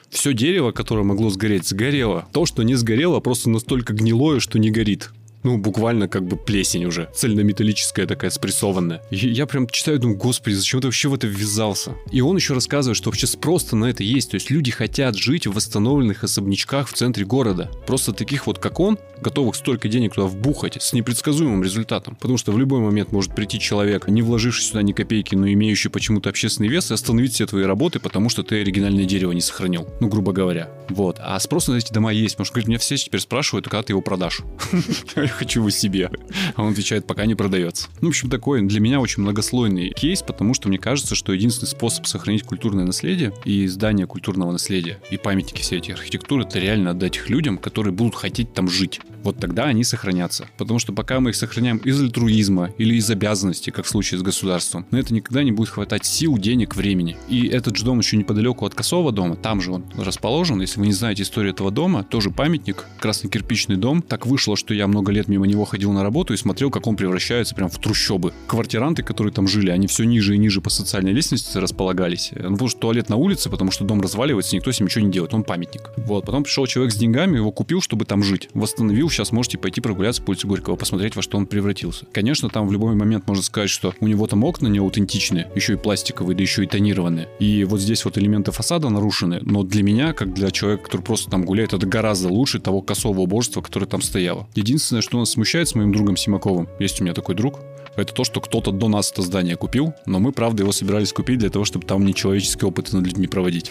[0.09, 2.29] Все дерево, которое могло сгореть, сгорело.
[2.33, 5.11] То, что не сгорело, просто настолько гнилое, что не горит
[5.43, 7.09] ну, буквально как бы плесень уже.
[7.15, 9.03] Цельнометаллическая такая спрессованная.
[9.11, 11.95] И я прям читаю, думаю, господи, зачем ты вообще в это ввязался?
[12.11, 14.31] И он еще рассказывает, что вообще спрос на это есть.
[14.31, 17.71] То есть люди хотят жить в восстановленных особнячках в центре города.
[17.87, 22.17] Просто таких вот, как он, готовых столько денег туда вбухать с непредсказуемым результатом.
[22.17, 25.89] Потому что в любой момент может прийти человек, не вложивший сюда ни копейки, но имеющий
[25.89, 29.89] почему-то общественный вес, и остановить все твои работы, потому что ты оригинальное дерево не сохранил.
[30.01, 30.71] Ну, грубо говоря.
[30.89, 31.19] Вот.
[31.21, 32.35] А спрос на эти дома есть.
[32.35, 34.43] Потому что, говорит, меня все теперь спрашивают, когда ты его продашь.
[35.37, 36.11] хочу его себе.
[36.55, 37.89] А он отвечает, пока не продается.
[38.01, 41.69] Ну, в общем, такой для меня очень многослойный кейс, потому что мне кажется, что единственный
[41.69, 46.91] способ сохранить культурное наследие и здание культурного наследия и памятники всей эти архитектуры, это реально
[46.91, 49.01] отдать их людям, которые будут хотеть там жить.
[49.23, 50.47] Вот тогда они сохранятся.
[50.57, 54.23] Потому что пока мы их сохраняем из альтруизма или из обязанностей, как в случае с
[54.23, 57.17] государством, на это никогда не будет хватать сил, денег, времени.
[57.29, 60.61] И этот же дом еще неподалеку от Косова дома, там же он расположен.
[60.61, 64.03] Если вы не знаете историю этого дома, тоже памятник, красный кирпичный дом.
[64.03, 66.87] Так вышло, что я много лет лет мимо него ходил на работу и смотрел, как
[66.87, 68.33] он превращается прям в трущобы.
[68.47, 72.31] Квартиранты, которые там жили, они все ниже и ниже по социальной лестнице располагались.
[72.35, 75.13] Ну, потому что туалет на улице, потому что дом разваливается, никто с ним ничего не
[75.13, 75.91] делает, он памятник.
[75.97, 78.49] Вот, потом пришел человек с деньгами, его купил, чтобы там жить.
[78.55, 82.07] Восстановил, сейчас можете пойти прогуляться по улице Горького, посмотреть, во что он превратился.
[82.13, 85.75] Конечно, там в любой момент можно сказать, что у него там окна не аутентичные, еще
[85.75, 87.29] и пластиковые, да еще и тонированные.
[87.39, 91.31] И вот здесь вот элементы фасада нарушены, но для меня, как для человека, который просто
[91.31, 94.47] там гуляет, это гораздо лучше того косого убожества, которое там стояло.
[94.55, 97.61] Единственное, что нас смущает с моим другом Симаковым, есть у меня такой друг,
[97.95, 101.39] это то, что кто-то до нас это здание купил, но мы, правда, его собирались купить
[101.39, 103.71] для того, чтобы там нечеловеческие опыты над людьми проводить.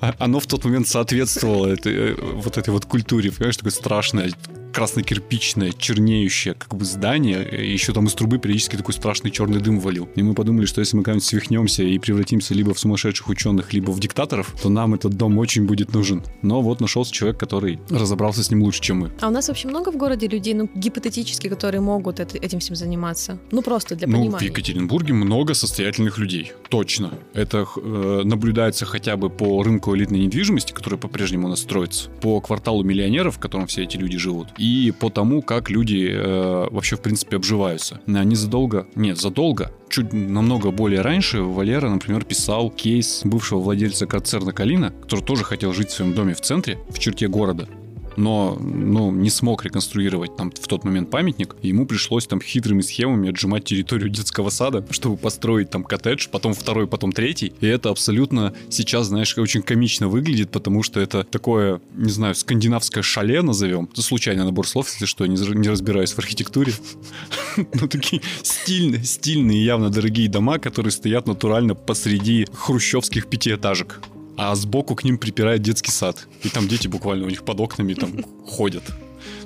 [0.00, 4.30] А оно в тот момент соответствовало этой, э, вот этой вот культуре, понимаешь, такое страшное
[4.76, 9.80] красно-кирпичное, чернеющее как бы здание, и еще там из трубы периодически такой страшный черный дым
[9.80, 10.06] валил.
[10.16, 13.90] И мы подумали, что если мы когда-нибудь свихнемся и превратимся либо в сумасшедших ученых, либо
[13.90, 16.22] в диктаторов, то нам этот дом очень будет нужен.
[16.42, 19.12] Но вот нашелся человек, который разобрался с ним лучше, чем мы.
[19.22, 22.76] А у нас вообще много в городе людей, ну, гипотетически, которые могут это, этим всем
[22.76, 23.38] заниматься?
[23.52, 24.30] Ну, просто для понимания.
[24.30, 26.52] Ну, в Екатеринбурге много состоятельных людей.
[26.68, 27.14] Точно.
[27.32, 32.42] Это э, наблюдается хотя бы по рынку элитной недвижимости, который по-прежнему у нас строится, по
[32.42, 34.65] кварталу миллионеров, в котором все эти люди живут, и
[34.98, 38.00] по тому, как люди э, вообще, в принципе, обживаются.
[38.06, 44.52] Они задолго, нет, задолго, чуть намного более раньше Валера, например, писал кейс бывшего владельца концерна
[44.52, 47.68] «Калина», который тоже хотел жить в своем доме в центре, в черте города
[48.16, 52.80] но ну, не смог реконструировать там в тот момент памятник, и ему пришлось там хитрыми
[52.80, 57.52] схемами отжимать территорию детского сада, чтобы построить там коттедж, потом второй, потом третий.
[57.60, 63.02] И это абсолютно сейчас, знаешь, очень комично выглядит, потому что это такое, не знаю, скандинавское
[63.02, 63.88] шале назовем.
[63.92, 66.72] Это случайный набор слов, если что, не, не разбираюсь в архитектуре.
[67.56, 74.00] Ну, такие стильные, стильные, явно дорогие дома, которые стоят натурально посреди хрущевских пятиэтажек
[74.36, 76.26] а сбоку к ним припирает детский сад.
[76.42, 78.84] И там дети буквально у них под окнами там ходят.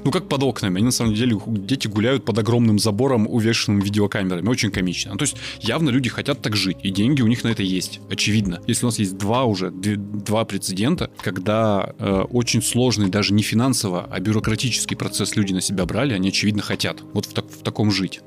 [0.04, 0.76] Ну, как под окнами.
[0.76, 4.48] Они, на самом деле, дети гуляют под огромным забором, увешанным видеокамерами.
[4.48, 5.12] Очень комично.
[5.12, 8.00] Ну, то есть, явно люди хотят так жить, и деньги у них на это есть.
[8.10, 8.60] Очевидно.
[8.66, 14.06] Если у нас есть два уже, два прецедента, когда э, очень сложный, даже не финансово,
[14.10, 17.90] а бюрократический процесс люди на себя брали, они, очевидно, хотят вот в, так, в таком
[17.90, 18.20] жить.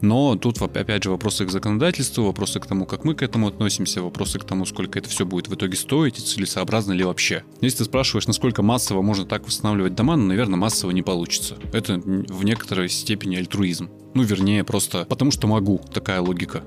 [0.00, 4.02] Но тут, опять же, вопросы к законодательству, вопросы к тому, как мы к этому относимся,
[4.02, 7.44] вопросы к тому, сколько это все будет в итоге стоить и целесообразно ли вообще.
[7.60, 11.56] Если ты спрашиваешь, насколько массово можно так восстанавливать дома, ну, наверное, массово не получится.
[11.72, 13.90] Это в некоторой степени альтруизм.
[14.14, 15.80] Ну, вернее, просто потому что могу.
[15.92, 16.62] Такая логика.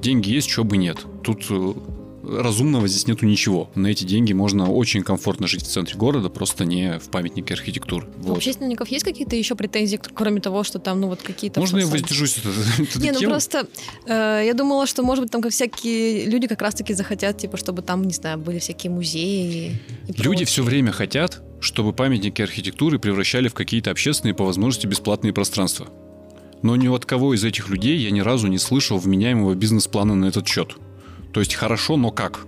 [0.00, 1.06] Деньги есть, чего бы нет.
[1.22, 1.74] Тут э,
[2.22, 3.70] разумного здесь нету ничего.
[3.74, 8.08] На эти деньги можно очень комфортно жить в центре города, просто не в памятнике архитектуры.
[8.18, 8.32] Вот.
[8.32, 11.60] У общественников есть какие-то еще претензии, кроме того, что там, ну вот какие-то...
[11.60, 13.68] Можно я воздержусь от Не, ну просто
[14.06, 17.82] э, я думала, что, может быть, там как всякие люди как раз-таки захотят, типа, чтобы
[17.82, 19.80] там, не знаю, были всякие музеи.
[20.18, 25.88] люди все время хотят, чтобы памятники архитектуры превращали в какие-то общественные, по возможности, бесплатные пространства.
[26.62, 30.26] Но ни от кого из этих людей я ни разу не слышал вменяемого бизнес-плана на
[30.26, 30.76] этот счет.
[31.32, 32.46] То есть хорошо, но как?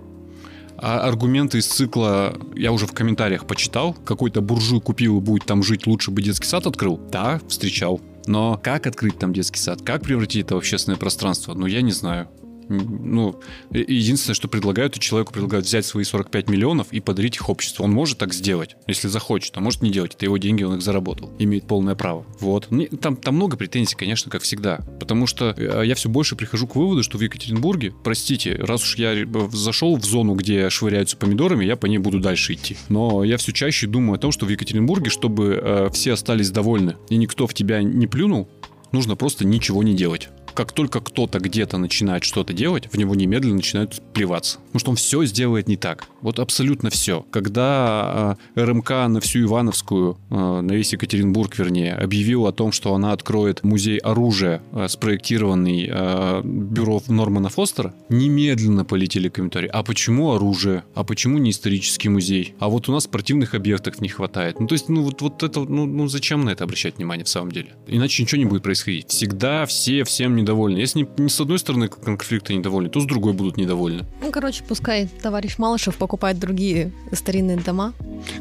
[0.76, 3.94] А аргументы из цикла я уже в комментариях почитал.
[3.94, 7.00] Какой-то буржуй купил и будет там жить, лучше бы детский сад открыл.
[7.10, 8.00] Да, встречал.
[8.26, 9.82] Но как открыть там детский сад?
[9.82, 11.54] Как превратить это в общественное пространство?
[11.54, 12.28] Ну, я не знаю.
[12.68, 13.40] Ну,
[13.70, 17.84] единственное, что предлагают, и человеку предлагают взять свои 45 миллионов и подарить их обществу.
[17.84, 20.14] Он может так сделать, если захочет, а может не делать.
[20.14, 21.32] Это его деньги, он их заработал.
[21.38, 22.26] Имеет полное право.
[22.40, 22.68] Вот.
[23.00, 24.78] Там, там много претензий, конечно, как всегда.
[24.98, 28.96] Потому что э, я все больше прихожу к выводу, что в Екатеринбурге, простите, раз уж
[28.96, 32.76] я э, зашел в зону, где швыряются помидорами, я по ней буду дальше идти.
[32.88, 36.96] Но я все чаще думаю о том, что в Екатеринбурге, чтобы э, все остались довольны
[37.08, 38.48] и никто в тебя не плюнул,
[38.92, 43.56] нужно просто ничего не делать как только кто-то где-то начинает что-то делать, в него немедленно
[43.56, 44.58] начинают плеваться.
[44.66, 46.06] Потому что он все сделает не так.
[46.20, 47.26] Вот абсолютно все.
[47.30, 52.94] Когда э, РМК на всю Ивановскую, э, на весь Екатеринбург, вернее, объявил о том, что
[52.94, 59.68] она откроет музей оружия, э, спроектированный э, бюро Нормана Фостера, немедленно полетели комментарии.
[59.72, 60.84] А почему оружие?
[60.94, 62.54] А почему не исторический музей?
[62.58, 64.60] А вот у нас спортивных объектов не хватает.
[64.60, 67.28] Ну, то есть, ну, вот, вот это, ну, ну, зачем на это обращать внимание в
[67.28, 67.68] самом деле?
[67.86, 69.08] Иначе ничего не будет происходить.
[69.08, 70.78] Всегда все всем не недовольны.
[70.78, 74.04] Если не, не с одной стороны конфликты недовольны, то с другой будут недовольны.
[74.22, 77.94] Ну, короче, пускай товарищ Малышев покупает другие старинные дома.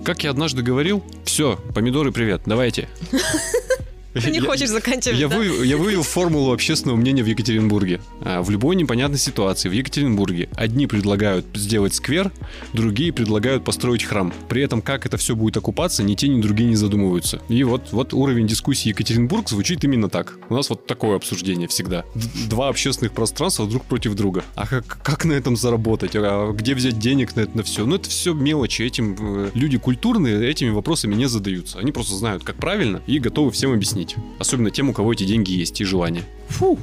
[0.03, 2.87] Как я однажды говорил, все, помидоры, привет, давайте.
[4.14, 5.38] Ты не хочешь заканчивать, я, да?
[5.38, 7.99] вывел, я вывел формулу общественного мнения в Екатеринбурге.
[8.22, 12.32] А, в любой непонятной ситуации в Екатеринбурге одни предлагают сделать сквер,
[12.74, 14.32] другие предлагают построить храм.
[14.49, 17.41] При этом, как это все будет окупаться, ни те, ни другие не задумываются.
[17.49, 20.38] И вот, вот уровень дискуссии Екатеринбург звучит именно так.
[20.49, 22.05] У нас вот такое обсуждение всегда.
[22.49, 24.43] Два общественных пространства друг против друга.
[24.55, 26.11] А как, как на этом заработать?
[26.16, 27.86] А где взять денег на это на все?
[27.86, 28.84] Ну, это все мелочи.
[28.84, 31.80] Этим э, люди культурные этими вопросами не задаются.
[31.80, 34.15] Они просто знают, как правильно, и готовы всем объяснить объяснить.
[34.39, 36.23] Особенно тем, у кого эти деньги есть и желание.
[36.49, 36.77] Фу.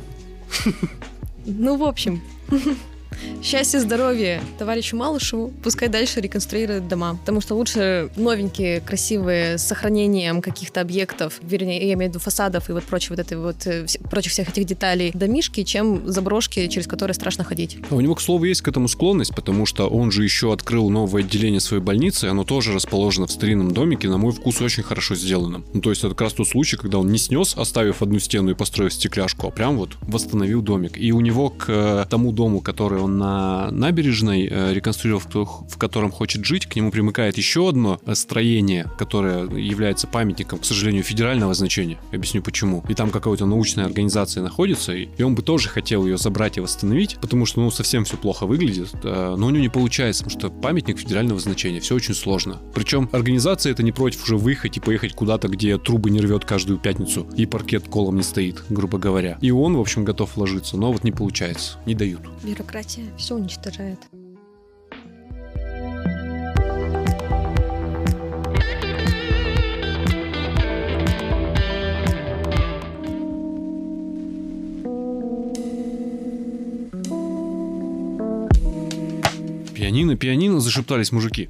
[1.47, 2.21] Ну, в общем.
[3.43, 5.53] Счастье, здоровье товарищу Малышеву.
[5.63, 7.17] Пускай дальше реконструирует дома.
[7.21, 12.69] Потому что лучше новенькие, красивые, с сохранением каких-то объектов, вернее, я имею в виду фасадов
[12.69, 16.87] и вот прочей вот этой вот, э, прочих всех этих деталей домишки, чем заброшки, через
[16.87, 17.79] которые страшно ходить.
[17.91, 20.91] А у него, к слову, есть к этому склонность, потому что он же еще открыл
[20.91, 25.15] новое отделение своей больницы, оно тоже расположено в старинном домике, на мой вкус, очень хорошо
[25.15, 25.65] сделанном.
[25.73, 28.51] Ну, то есть это как раз тот случай, когда он не снес, оставив одну стену
[28.51, 30.99] и построив стекляшку, а прям вот восстановил домик.
[30.99, 35.21] И у него к э, тому дому, который он на набережной э, реконструировал,
[35.69, 40.65] в котором хочет жить, к нему примыкает еще одно э, строение, которое является памятником, к
[40.65, 41.99] сожалению, федерального значения.
[42.13, 42.85] Объясню почему.
[42.89, 47.19] И там какая-то научная организация находится, и он бы тоже хотел ее забрать и восстановить,
[47.21, 50.99] потому что, ну, совсем все плохо выглядит, но у него не получается, потому что памятник
[50.99, 52.59] федерального значения, все очень сложно.
[52.75, 56.79] Причем организация это не против уже выехать и поехать куда-то, где трубы не рвет каждую
[56.79, 59.39] пятницу, и паркет колом не стоит, грубо говоря.
[59.41, 62.21] И он, в общем, готов вложиться, но вот не получается, не дают.
[62.43, 63.99] Бюрократия все уничтожает.
[79.75, 81.49] Пианино, пианино, зашептались мужики.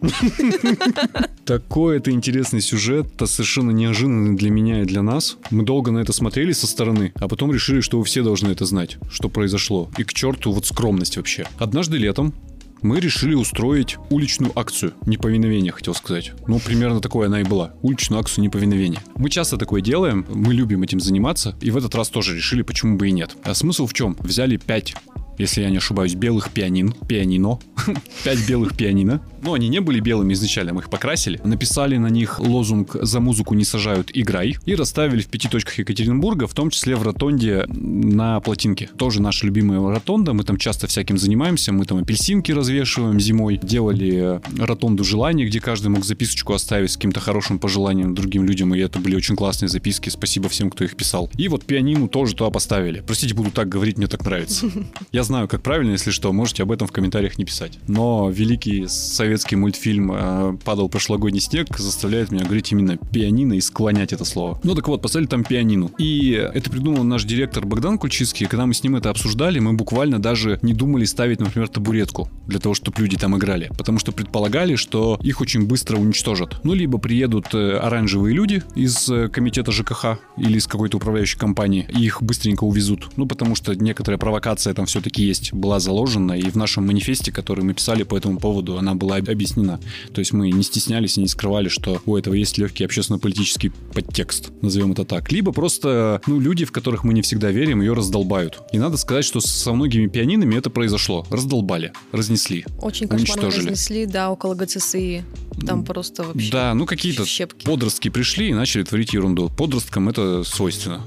[1.44, 5.36] Такой это интересный сюжет, это совершенно неожиданный для меня и для нас.
[5.50, 8.64] Мы долго на это смотрели со стороны, а потом решили, что вы все должны это
[8.64, 9.90] знать, что произошло.
[9.98, 11.46] И к черту вот скромность вообще.
[11.58, 12.34] Однажды летом
[12.82, 16.32] мы решили устроить уличную акцию неповиновения, хотел сказать.
[16.46, 17.74] Ну, примерно такое она и была.
[17.82, 19.00] Уличную акцию неповиновения.
[19.16, 22.96] Мы часто такое делаем, мы любим этим заниматься, и в этот раз тоже решили, почему
[22.96, 23.36] бы и нет.
[23.42, 24.16] А смысл в чем?
[24.20, 24.94] Взяли пять
[25.40, 27.58] если я не ошибаюсь, белых пианин, пианино,
[28.24, 29.22] пять белых пианино.
[29.42, 31.40] Но они не были белыми изначально, мы их покрасили.
[31.44, 36.46] Написали на них лозунг «За музыку не сажают, играй» и расставили в пяти точках Екатеринбурга,
[36.46, 38.90] в том числе в ротонде на плотинке.
[38.98, 44.40] Тоже наша любимая ротонда, мы там часто всяким занимаемся, мы там апельсинки развешиваем зимой, делали
[44.58, 48.98] ротонду желаний, где каждый мог записочку оставить с каким-то хорошим пожеланием другим людям, и это
[48.98, 51.30] были очень классные записки, спасибо всем, кто их писал.
[51.36, 53.02] И вот пианину тоже туда поставили.
[53.06, 54.70] Простите, буду так говорить, мне так нравится.
[55.12, 57.78] Я знаю, как правильно, если что, можете об этом в комментариях не писать.
[57.86, 64.12] Но великий советский мультфильм э, «Падал прошлогодний снег» заставляет меня говорить именно пианино и склонять
[64.12, 64.58] это слово.
[64.64, 65.92] Ну так вот, поставили там пианину.
[65.98, 68.46] И это придумал наш директор Богдан Кульчицкий.
[68.46, 72.58] Когда мы с ним это обсуждали, мы буквально даже не думали ставить, например, табуретку для
[72.58, 73.70] того, чтобы люди там играли.
[73.78, 76.60] Потому что предполагали, что их очень быстро уничтожат.
[76.64, 81.86] Ну, либо приедут э, оранжевые люди из э, комитета ЖКХ или из какой-то управляющей компании,
[81.88, 83.10] и их быстренько увезут.
[83.16, 87.64] Ну, потому что некоторая провокация там все-таки есть, была заложена, и в нашем манифесте, который
[87.64, 89.80] мы писали по этому поводу, она была объяснена.
[90.12, 94.50] То есть мы не стеснялись и не скрывали, что у этого есть легкий общественно-политический подтекст,
[94.62, 95.30] назовем это так.
[95.32, 98.62] Либо просто, ну, люди, в которых мы не всегда верим, ее раздолбают.
[98.72, 101.26] И надо сказать, что со многими пианинами это произошло.
[101.30, 102.64] Раздолбали, разнесли.
[102.80, 105.24] Очень кошмарно разнесли, да, около ГЦСИ.
[105.66, 107.24] Там просто вообще Да, ну какие-то
[107.64, 109.50] подростки пришли и начали творить ерунду.
[109.56, 111.04] Подросткам это свойственно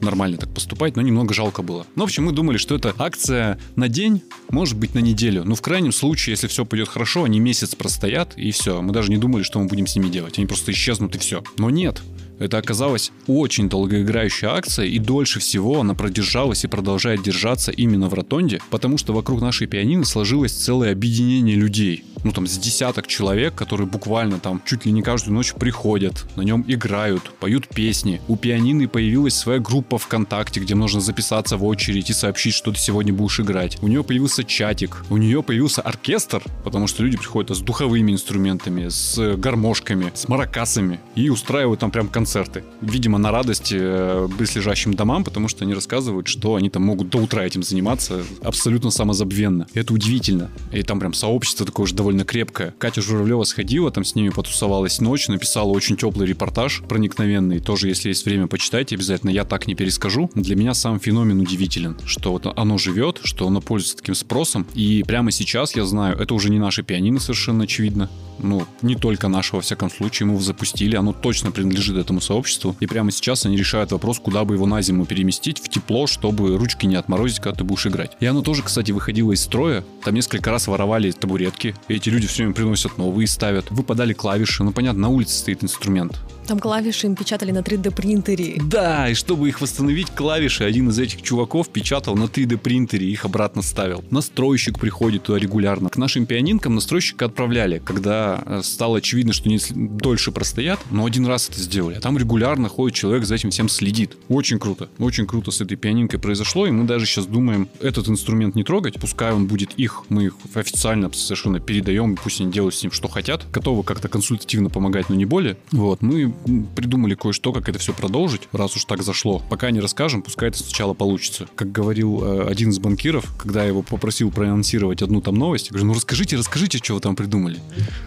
[0.00, 1.86] нормально так поступать, но немного жалко было.
[1.94, 5.44] Ну, в общем, мы думали, что это акция на день, может быть, на неделю.
[5.44, 8.80] Но в крайнем случае, если все пойдет хорошо, они месяц простоят, и все.
[8.82, 10.38] Мы даже не думали, что мы будем с ними делать.
[10.38, 11.42] Они просто исчезнут, и все.
[11.56, 12.02] Но нет.
[12.38, 18.14] Это оказалась очень долгоиграющая акция, и дольше всего она продержалась и продолжает держаться именно в
[18.14, 22.04] Ротонде, потому что вокруг нашей пианины сложилось целое объединение людей.
[22.24, 26.42] Ну, там, с десяток человек, которые буквально там чуть ли не каждую ночь приходят, на
[26.42, 28.20] нем играют, поют песни.
[28.26, 32.78] У пианины появилась своя группа ВКонтакте, где можно записаться в очередь и сообщить, что ты
[32.78, 33.78] сегодня будешь играть.
[33.82, 38.88] У нее появился чатик, у нее появился оркестр, потому что люди приходят с духовыми инструментами,
[38.88, 42.62] с гармошками, с маракасами и устраивают там прям концерт концерты.
[42.82, 47.18] Видимо, на радость э, близлежащим домам, потому что они рассказывают, что они там могут до
[47.18, 49.66] утра этим заниматься абсолютно самозабвенно.
[49.72, 50.50] И это удивительно.
[50.70, 52.74] И там прям сообщество такое же довольно крепкое.
[52.78, 57.60] Катя Журавлева сходила, там с ними потусовалась ночь, написала очень теплый репортаж, проникновенный.
[57.60, 59.30] Тоже, если есть время, почитайте обязательно.
[59.30, 60.30] Я так не перескажу.
[60.34, 64.66] Для меня сам феномен удивителен, что вот оно живет, что оно пользуется таким спросом.
[64.74, 68.10] И прямо сейчас я знаю, это уже не наши пианино совершенно очевидно.
[68.40, 70.96] Ну, не только нашего, во всяком случае, мы его запустили.
[70.96, 72.76] Оно точно принадлежит этому этому сообществу.
[72.80, 76.56] И прямо сейчас они решают вопрос, куда бы его на зиму переместить в тепло, чтобы
[76.56, 78.12] ручки не отморозить, когда ты будешь играть.
[78.20, 79.84] И оно тоже, кстати, выходило из строя.
[80.04, 81.74] Там несколько раз воровали табуретки.
[81.88, 83.70] И эти люди все время приносят новые, ставят.
[83.70, 84.64] Выпадали клавиши.
[84.64, 86.18] Ну, понятно, на улице стоит инструмент.
[86.48, 88.58] Там клавиши им печатали на 3D принтере.
[88.64, 93.10] Да, и чтобы их восстановить, клавиши один из этих чуваков печатал на 3D принтере и
[93.10, 94.02] их обратно ставил.
[94.10, 95.90] Настройщик приходит туда регулярно.
[95.90, 101.26] К нашим пианинкам настройщика отправляли, когда э, стало очевидно, что они дольше простоят, но один
[101.26, 101.96] раз это сделали.
[101.96, 104.16] А там регулярно ходит человек, за этим всем следит.
[104.30, 104.88] Очень круто.
[104.98, 108.98] Очень круто с этой пианинкой произошло, и мы даже сейчас думаем этот инструмент не трогать,
[108.98, 113.08] пускай он будет их, мы их официально совершенно передаем, пусть они делают с ним что
[113.08, 115.58] хотят, готовы как-то консультативно помогать, но не более.
[115.72, 116.32] Вот, мы
[116.74, 119.42] придумали кое-что, как это все продолжить, раз уж так зашло.
[119.48, 121.48] Пока не расскажем, пускай это сначала получится.
[121.54, 125.70] Как говорил э, один из банкиров, когда я его попросил проанонсировать одну там новость, я
[125.70, 127.60] говорю, ну расскажите, расскажите, что вы там придумали.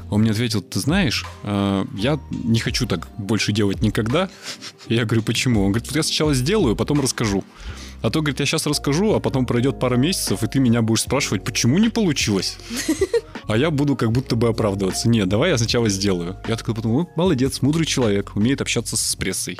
[0.09, 4.29] Он мне ответил, ты знаешь, э, я не хочу так больше делать никогда.
[4.89, 5.63] Я говорю, почему?
[5.63, 7.43] Он говорит, я сначала сделаю, потом расскажу.
[8.01, 11.01] А то, говорит, я сейчас расскажу, а потом пройдет пара месяцев, и ты меня будешь
[11.01, 12.57] спрашивать, почему не получилось?
[13.47, 15.09] А я буду как будто бы оправдываться.
[15.09, 16.37] Нет, давай я сначала сделаю.
[16.47, 19.57] Я такой подумал, молодец, мудрый человек, умеет общаться с прессой.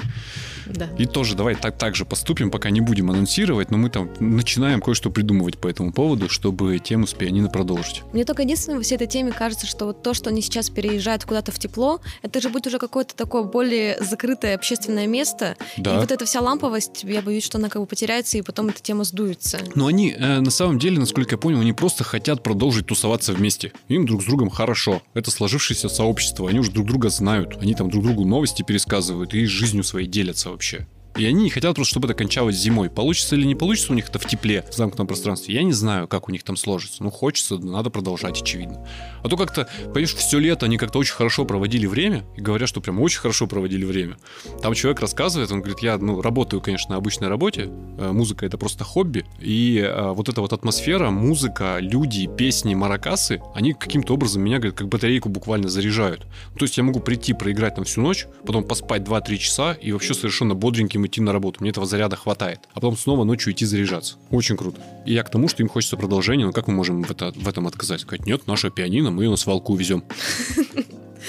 [0.76, 0.90] Да.
[0.98, 4.82] И тоже давай так, так же поступим, пока не будем анонсировать, но мы там начинаем
[4.82, 8.04] кое-что придумывать по этому поводу, чтобы тему с пианино продолжить.
[8.14, 11.26] Мне только единственное во всей этой теме кажется, что вот то, что они сейчас переезжают
[11.26, 15.56] куда-то в тепло, это же будет уже какое-то такое более закрытое общественное место.
[15.78, 15.96] Да.
[15.96, 18.82] И вот эта вся ламповость, я боюсь, что она как бы потеряется, и потом эта
[18.82, 19.60] тема сдуется.
[19.76, 23.74] Но они, э, на самом деле, насколько я понял, они просто хотят продолжить тусоваться вместе.
[23.88, 25.02] Им друг с другом хорошо.
[25.14, 27.58] Это сложившееся сообщество, они уже друг друга знают.
[27.62, 30.86] Они там друг другу новости пересказывают и жизнью своей делятся вообще.
[31.18, 32.90] И они не хотят просто, чтобы это кончалось зимой.
[32.90, 36.08] Получится или не получится у них это в тепле, в замкнутом пространстве, я не знаю,
[36.08, 37.04] как у них там сложится.
[37.04, 38.88] Ну, хочется, надо продолжать, очевидно.
[39.24, 42.82] А то как-то, понимаешь, все лето они как-то очень хорошо проводили время, и говорят, что
[42.82, 44.18] прям очень хорошо проводили время.
[44.62, 48.58] Там человек рассказывает, он говорит, я, ну, работаю, конечно, на обычной работе, э, музыка это
[48.58, 54.42] просто хобби, и э, вот эта вот атмосфера, музыка, люди, песни, маракасы, они каким-то образом
[54.44, 56.26] меня, говорят, как батарейку буквально заряжают.
[56.58, 60.14] То есть я могу прийти, проиграть там всю ночь, потом поспать 2-3 часа и вообще
[60.14, 61.58] совершенно бодреньким этим идти на работу.
[61.62, 62.60] Мне этого заряда хватает.
[62.74, 64.16] А потом снова ночью идти заряжаться.
[64.30, 64.82] Очень круто.
[65.06, 67.48] И я к тому, что им хочется продолжения, но как мы можем в, это, в
[67.48, 68.02] этом отказать?
[68.02, 70.04] Сказать, нет, наша пианино, мы ее на свалку увезем.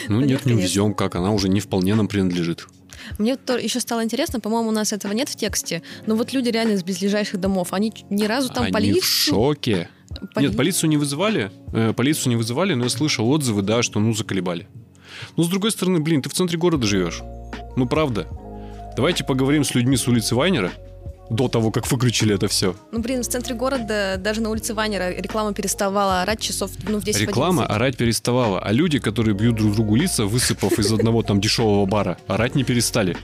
[0.08, 2.66] Ну нет, не увезем, как она уже не вполне нам принадлежит.
[3.18, 6.72] Мне еще стало интересно, по-моему, у нас этого нет в тексте, но вот люди реально
[6.72, 9.02] из близлежащих домов, они ни разу там они полицию...
[9.02, 9.90] в шоке.
[10.34, 10.46] Поли...
[10.46, 14.14] Нет, полицию не вызывали, э, полицию не вызывали, но я слышал отзывы, да, что ну
[14.14, 14.66] заколебали.
[15.36, 17.20] Но с другой стороны, блин, ты в центре города живешь.
[17.76, 18.26] Ну правда.
[18.96, 20.72] Давайте поговорим с людьми с улицы Вайнера
[21.30, 22.76] до того, как выключили это все.
[22.90, 27.04] Ну, блин, в центре города, даже на улице Вайнера реклама переставала орать часов ну, в
[27.04, 31.40] 10 Реклама орать переставала, а люди, которые бьют друг другу лица, высыпав из одного там
[31.40, 33.16] дешевого бара, орать не перестали.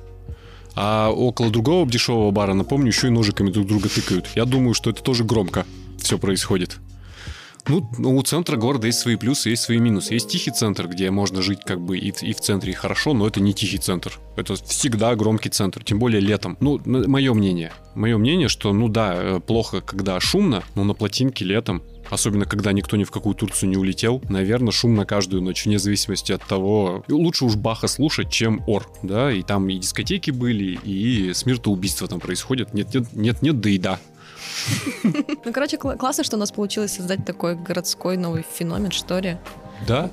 [0.74, 4.28] А около другого дешевого бара, напомню, еще и ножиками друг друга тыкают.
[4.34, 5.66] Я думаю, что это тоже громко
[5.98, 6.78] все происходит.
[7.68, 10.14] Ну, ну, у центра города есть свои плюсы, есть свои минусы.
[10.14, 13.26] Есть тихий центр, где можно жить как бы и, и в центре и хорошо, но
[13.26, 14.18] это не тихий центр.
[14.36, 16.56] Это всегда громкий центр, тем более летом.
[16.60, 17.72] Ну, мое мнение.
[17.94, 22.72] Мое мнение, что, ну да, э, плохо, когда шумно, но на плотинке летом Особенно, когда
[22.72, 24.22] никто ни в какую Турцию не улетел.
[24.28, 27.04] Наверное, шумно каждую ночь, вне зависимости от того...
[27.08, 29.30] Лучше уж Баха слушать, чем Ор, да?
[29.32, 32.72] И там и дискотеки были, и смертоубийства там происходят.
[32.72, 34.00] Нет-нет, нет-нет, да и да.
[35.44, 39.38] Ну, короче, классно, что у нас получилось создать такой городской новый феномен, что ли.
[39.86, 40.10] Да,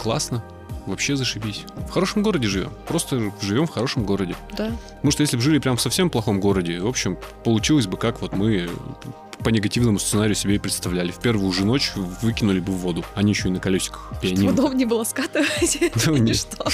[0.00, 0.42] классно.
[0.86, 1.64] Вообще зашибись.
[1.88, 2.70] В хорошем городе живем.
[2.86, 4.36] Просто живем в хорошем городе.
[4.56, 4.70] Да.
[4.96, 8.20] Потому что если бы жили прям в совсем плохом городе, в общем, получилось бы как
[8.20, 8.68] вот мы
[9.42, 11.10] по негативному сценарию себе и представляли.
[11.10, 13.04] В первую же ночь выкинули бы в воду.
[13.14, 14.12] Они еще и на колесиках.
[14.22, 15.78] Чтобы удобнее было скатывать.
[16.06, 16.66] Ну, не что.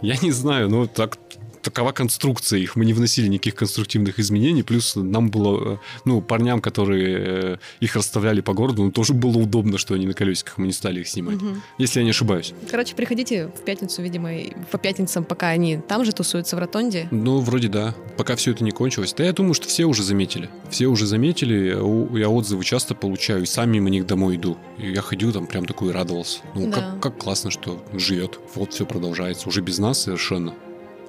[0.00, 1.16] Я не знаю, но так
[1.64, 2.76] такова конструкция их.
[2.76, 4.62] Мы не вносили никаких конструктивных изменений.
[4.62, 9.38] Плюс нам было, э, ну, парням, которые э, их расставляли по городу, ну, тоже было
[9.38, 11.36] удобно, что они на колесиках, мы не стали их снимать.
[11.36, 11.56] Угу.
[11.78, 12.52] Если я не ошибаюсь.
[12.70, 14.30] Короче, приходите в пятницу, видимо,
[14.70, 17.08] по пятницам, пока они там же тусуются в ротонде.
[17.10, 17.94] Ну, вроде да.
[18.16, 19.14] Пока все это не кончилось.
[19.16, 20.50] Да я думаю, что все уже заметили.
[20.70, 21.76] Все уже заметили.
[22.18, 24.56] Я отзывы часто получаю, и сами мимо них домой иду.
[24.78, 26.40] И я ходил там прям такой радовался.
[26.54, 26.76] Ну, да.
[26.76, 28.38] как, как классно, что живет.
[28.54, 29.48] Вот все продолжается.
[29.48, 30.54] Уже без нас совершенно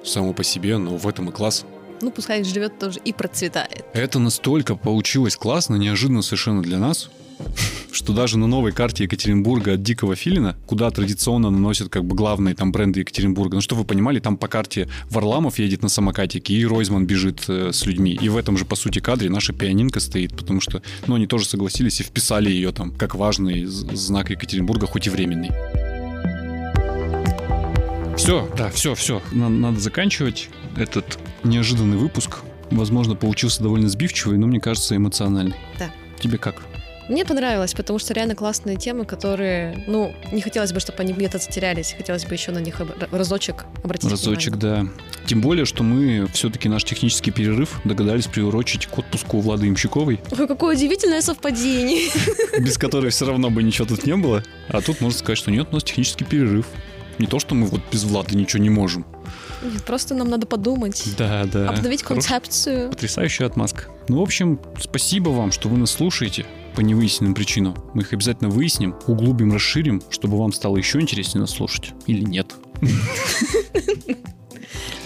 [0.06, 1.64] само по себе, но в этом и класс.
[2.02, 3.84] Ну, пускай живет тоже и процветает.
[3.94, 7.10] Это настолько получилось классно, неожиданно совершенно для нас,
[7.90, 12.54] что даже на новой карте Екатеринбурга от Дикого Филина, куда традиционно наносят как бы главные
[12.54, 16.64] там бренды Екатеринбурга, ну что вы понимали, там по карте Варламов едет на самокатике, и
[16.66, 18.18] Ройзман бежит э, с людьми.
[18.20, 21.46] И в этом же, по сути, кадре наша пианинка стоит, потому что, ну, они тоже
[21.46, 25.50] согласились и вписали ее там как важный знак Екатеринбурга, хоть и временный.
[28.16, 29.22] Все, да, все, все.
[29.32, 32.38] Надо, надо заканчивать этот неожиданный выпуск.
[32.70, 35.54] Возможно, получился довольно сбивчивый, но мне кажется, эмоциональный.
[35.78, 35.90] Да.
[36.18, 36.62] Тебе как?
[37.08, 41.38] Мне понравилось, потому что реально классные темы, которые, ну, не хотелось бы, чтобы они где-то
[41.38, 41.94] затерялись.
[41.96, 44.90] Хотелось бы еще на них об- разочек обратить Разочек, внимание.
[45.14, 45.24] да.
[45.28, 50.48] Тем более, что мы все-таки наш технический перерыв догадались приурочить к отпуску Влады Имщиковой, Ой,
[50.48, 52.10] какое удивительное совпадение.
[52.60, 54.42] без которой все равно бы ничего тут не было.
[54.68, 56.66] А тут можно сказать, что нет, у нас технический перерыв.
[57.18, 59.06] Не то, что мы вот без Влады ничего не можем.
[59.62, 61.02] Нет, Просто нам надо подумать.
[61.16, 61.70] Да, да.
[61.70, 62.90] Обновить Хорош- концепцию.
[62.90, 63.84] Потрясающая отмазка.
[64.08, 67.74] Ну, в общем, спасибо вам, что вы нас слушаете по невыясненным причинам.
[67.94, 71.92] Мы их обязательно выясним, углубим, расширим, чтобы вам стало еще интереснее нас слушать.
[72.06, 72.54] Или нет.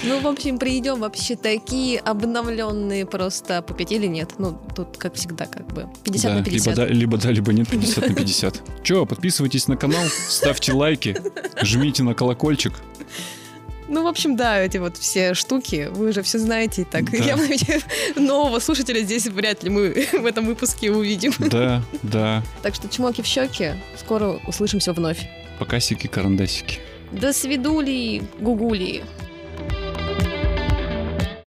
[0.02, 4.32] Ну, в общем, придем вообще такие обновленные просто по 5 или нет.
[4.38, 6.66] Ну, тут, как всегда, как бы 50 Да, на 50.
[6.66, 8.62] Либо да, либо да, либо нет, 50 на 50.
[8.82, 11.16] Че, подписывайтесь на канал, ставьте лайки,
[11.62, 12.72] жмите на колокольчик.
[13.88, 16.82] Ну, в общем, да, эти вот все штуки, вы уже все знаете.
[16.82, 17.16] и Так, Да.
[17.16, 17.66] явно ведь
[18.16, 21.32] нового слушателя здесь вряд ли мы в этом выпуске увидим.
[21.38, 22.42] Да, да.
[22.62, 23.72] Так что чмоки в щеки.
[23.98, 25.28] Скоро услышимся вновь.
[25.58, 26.78] Покасики, карандасики.
[27.10, 29.02] До свидули, гугули.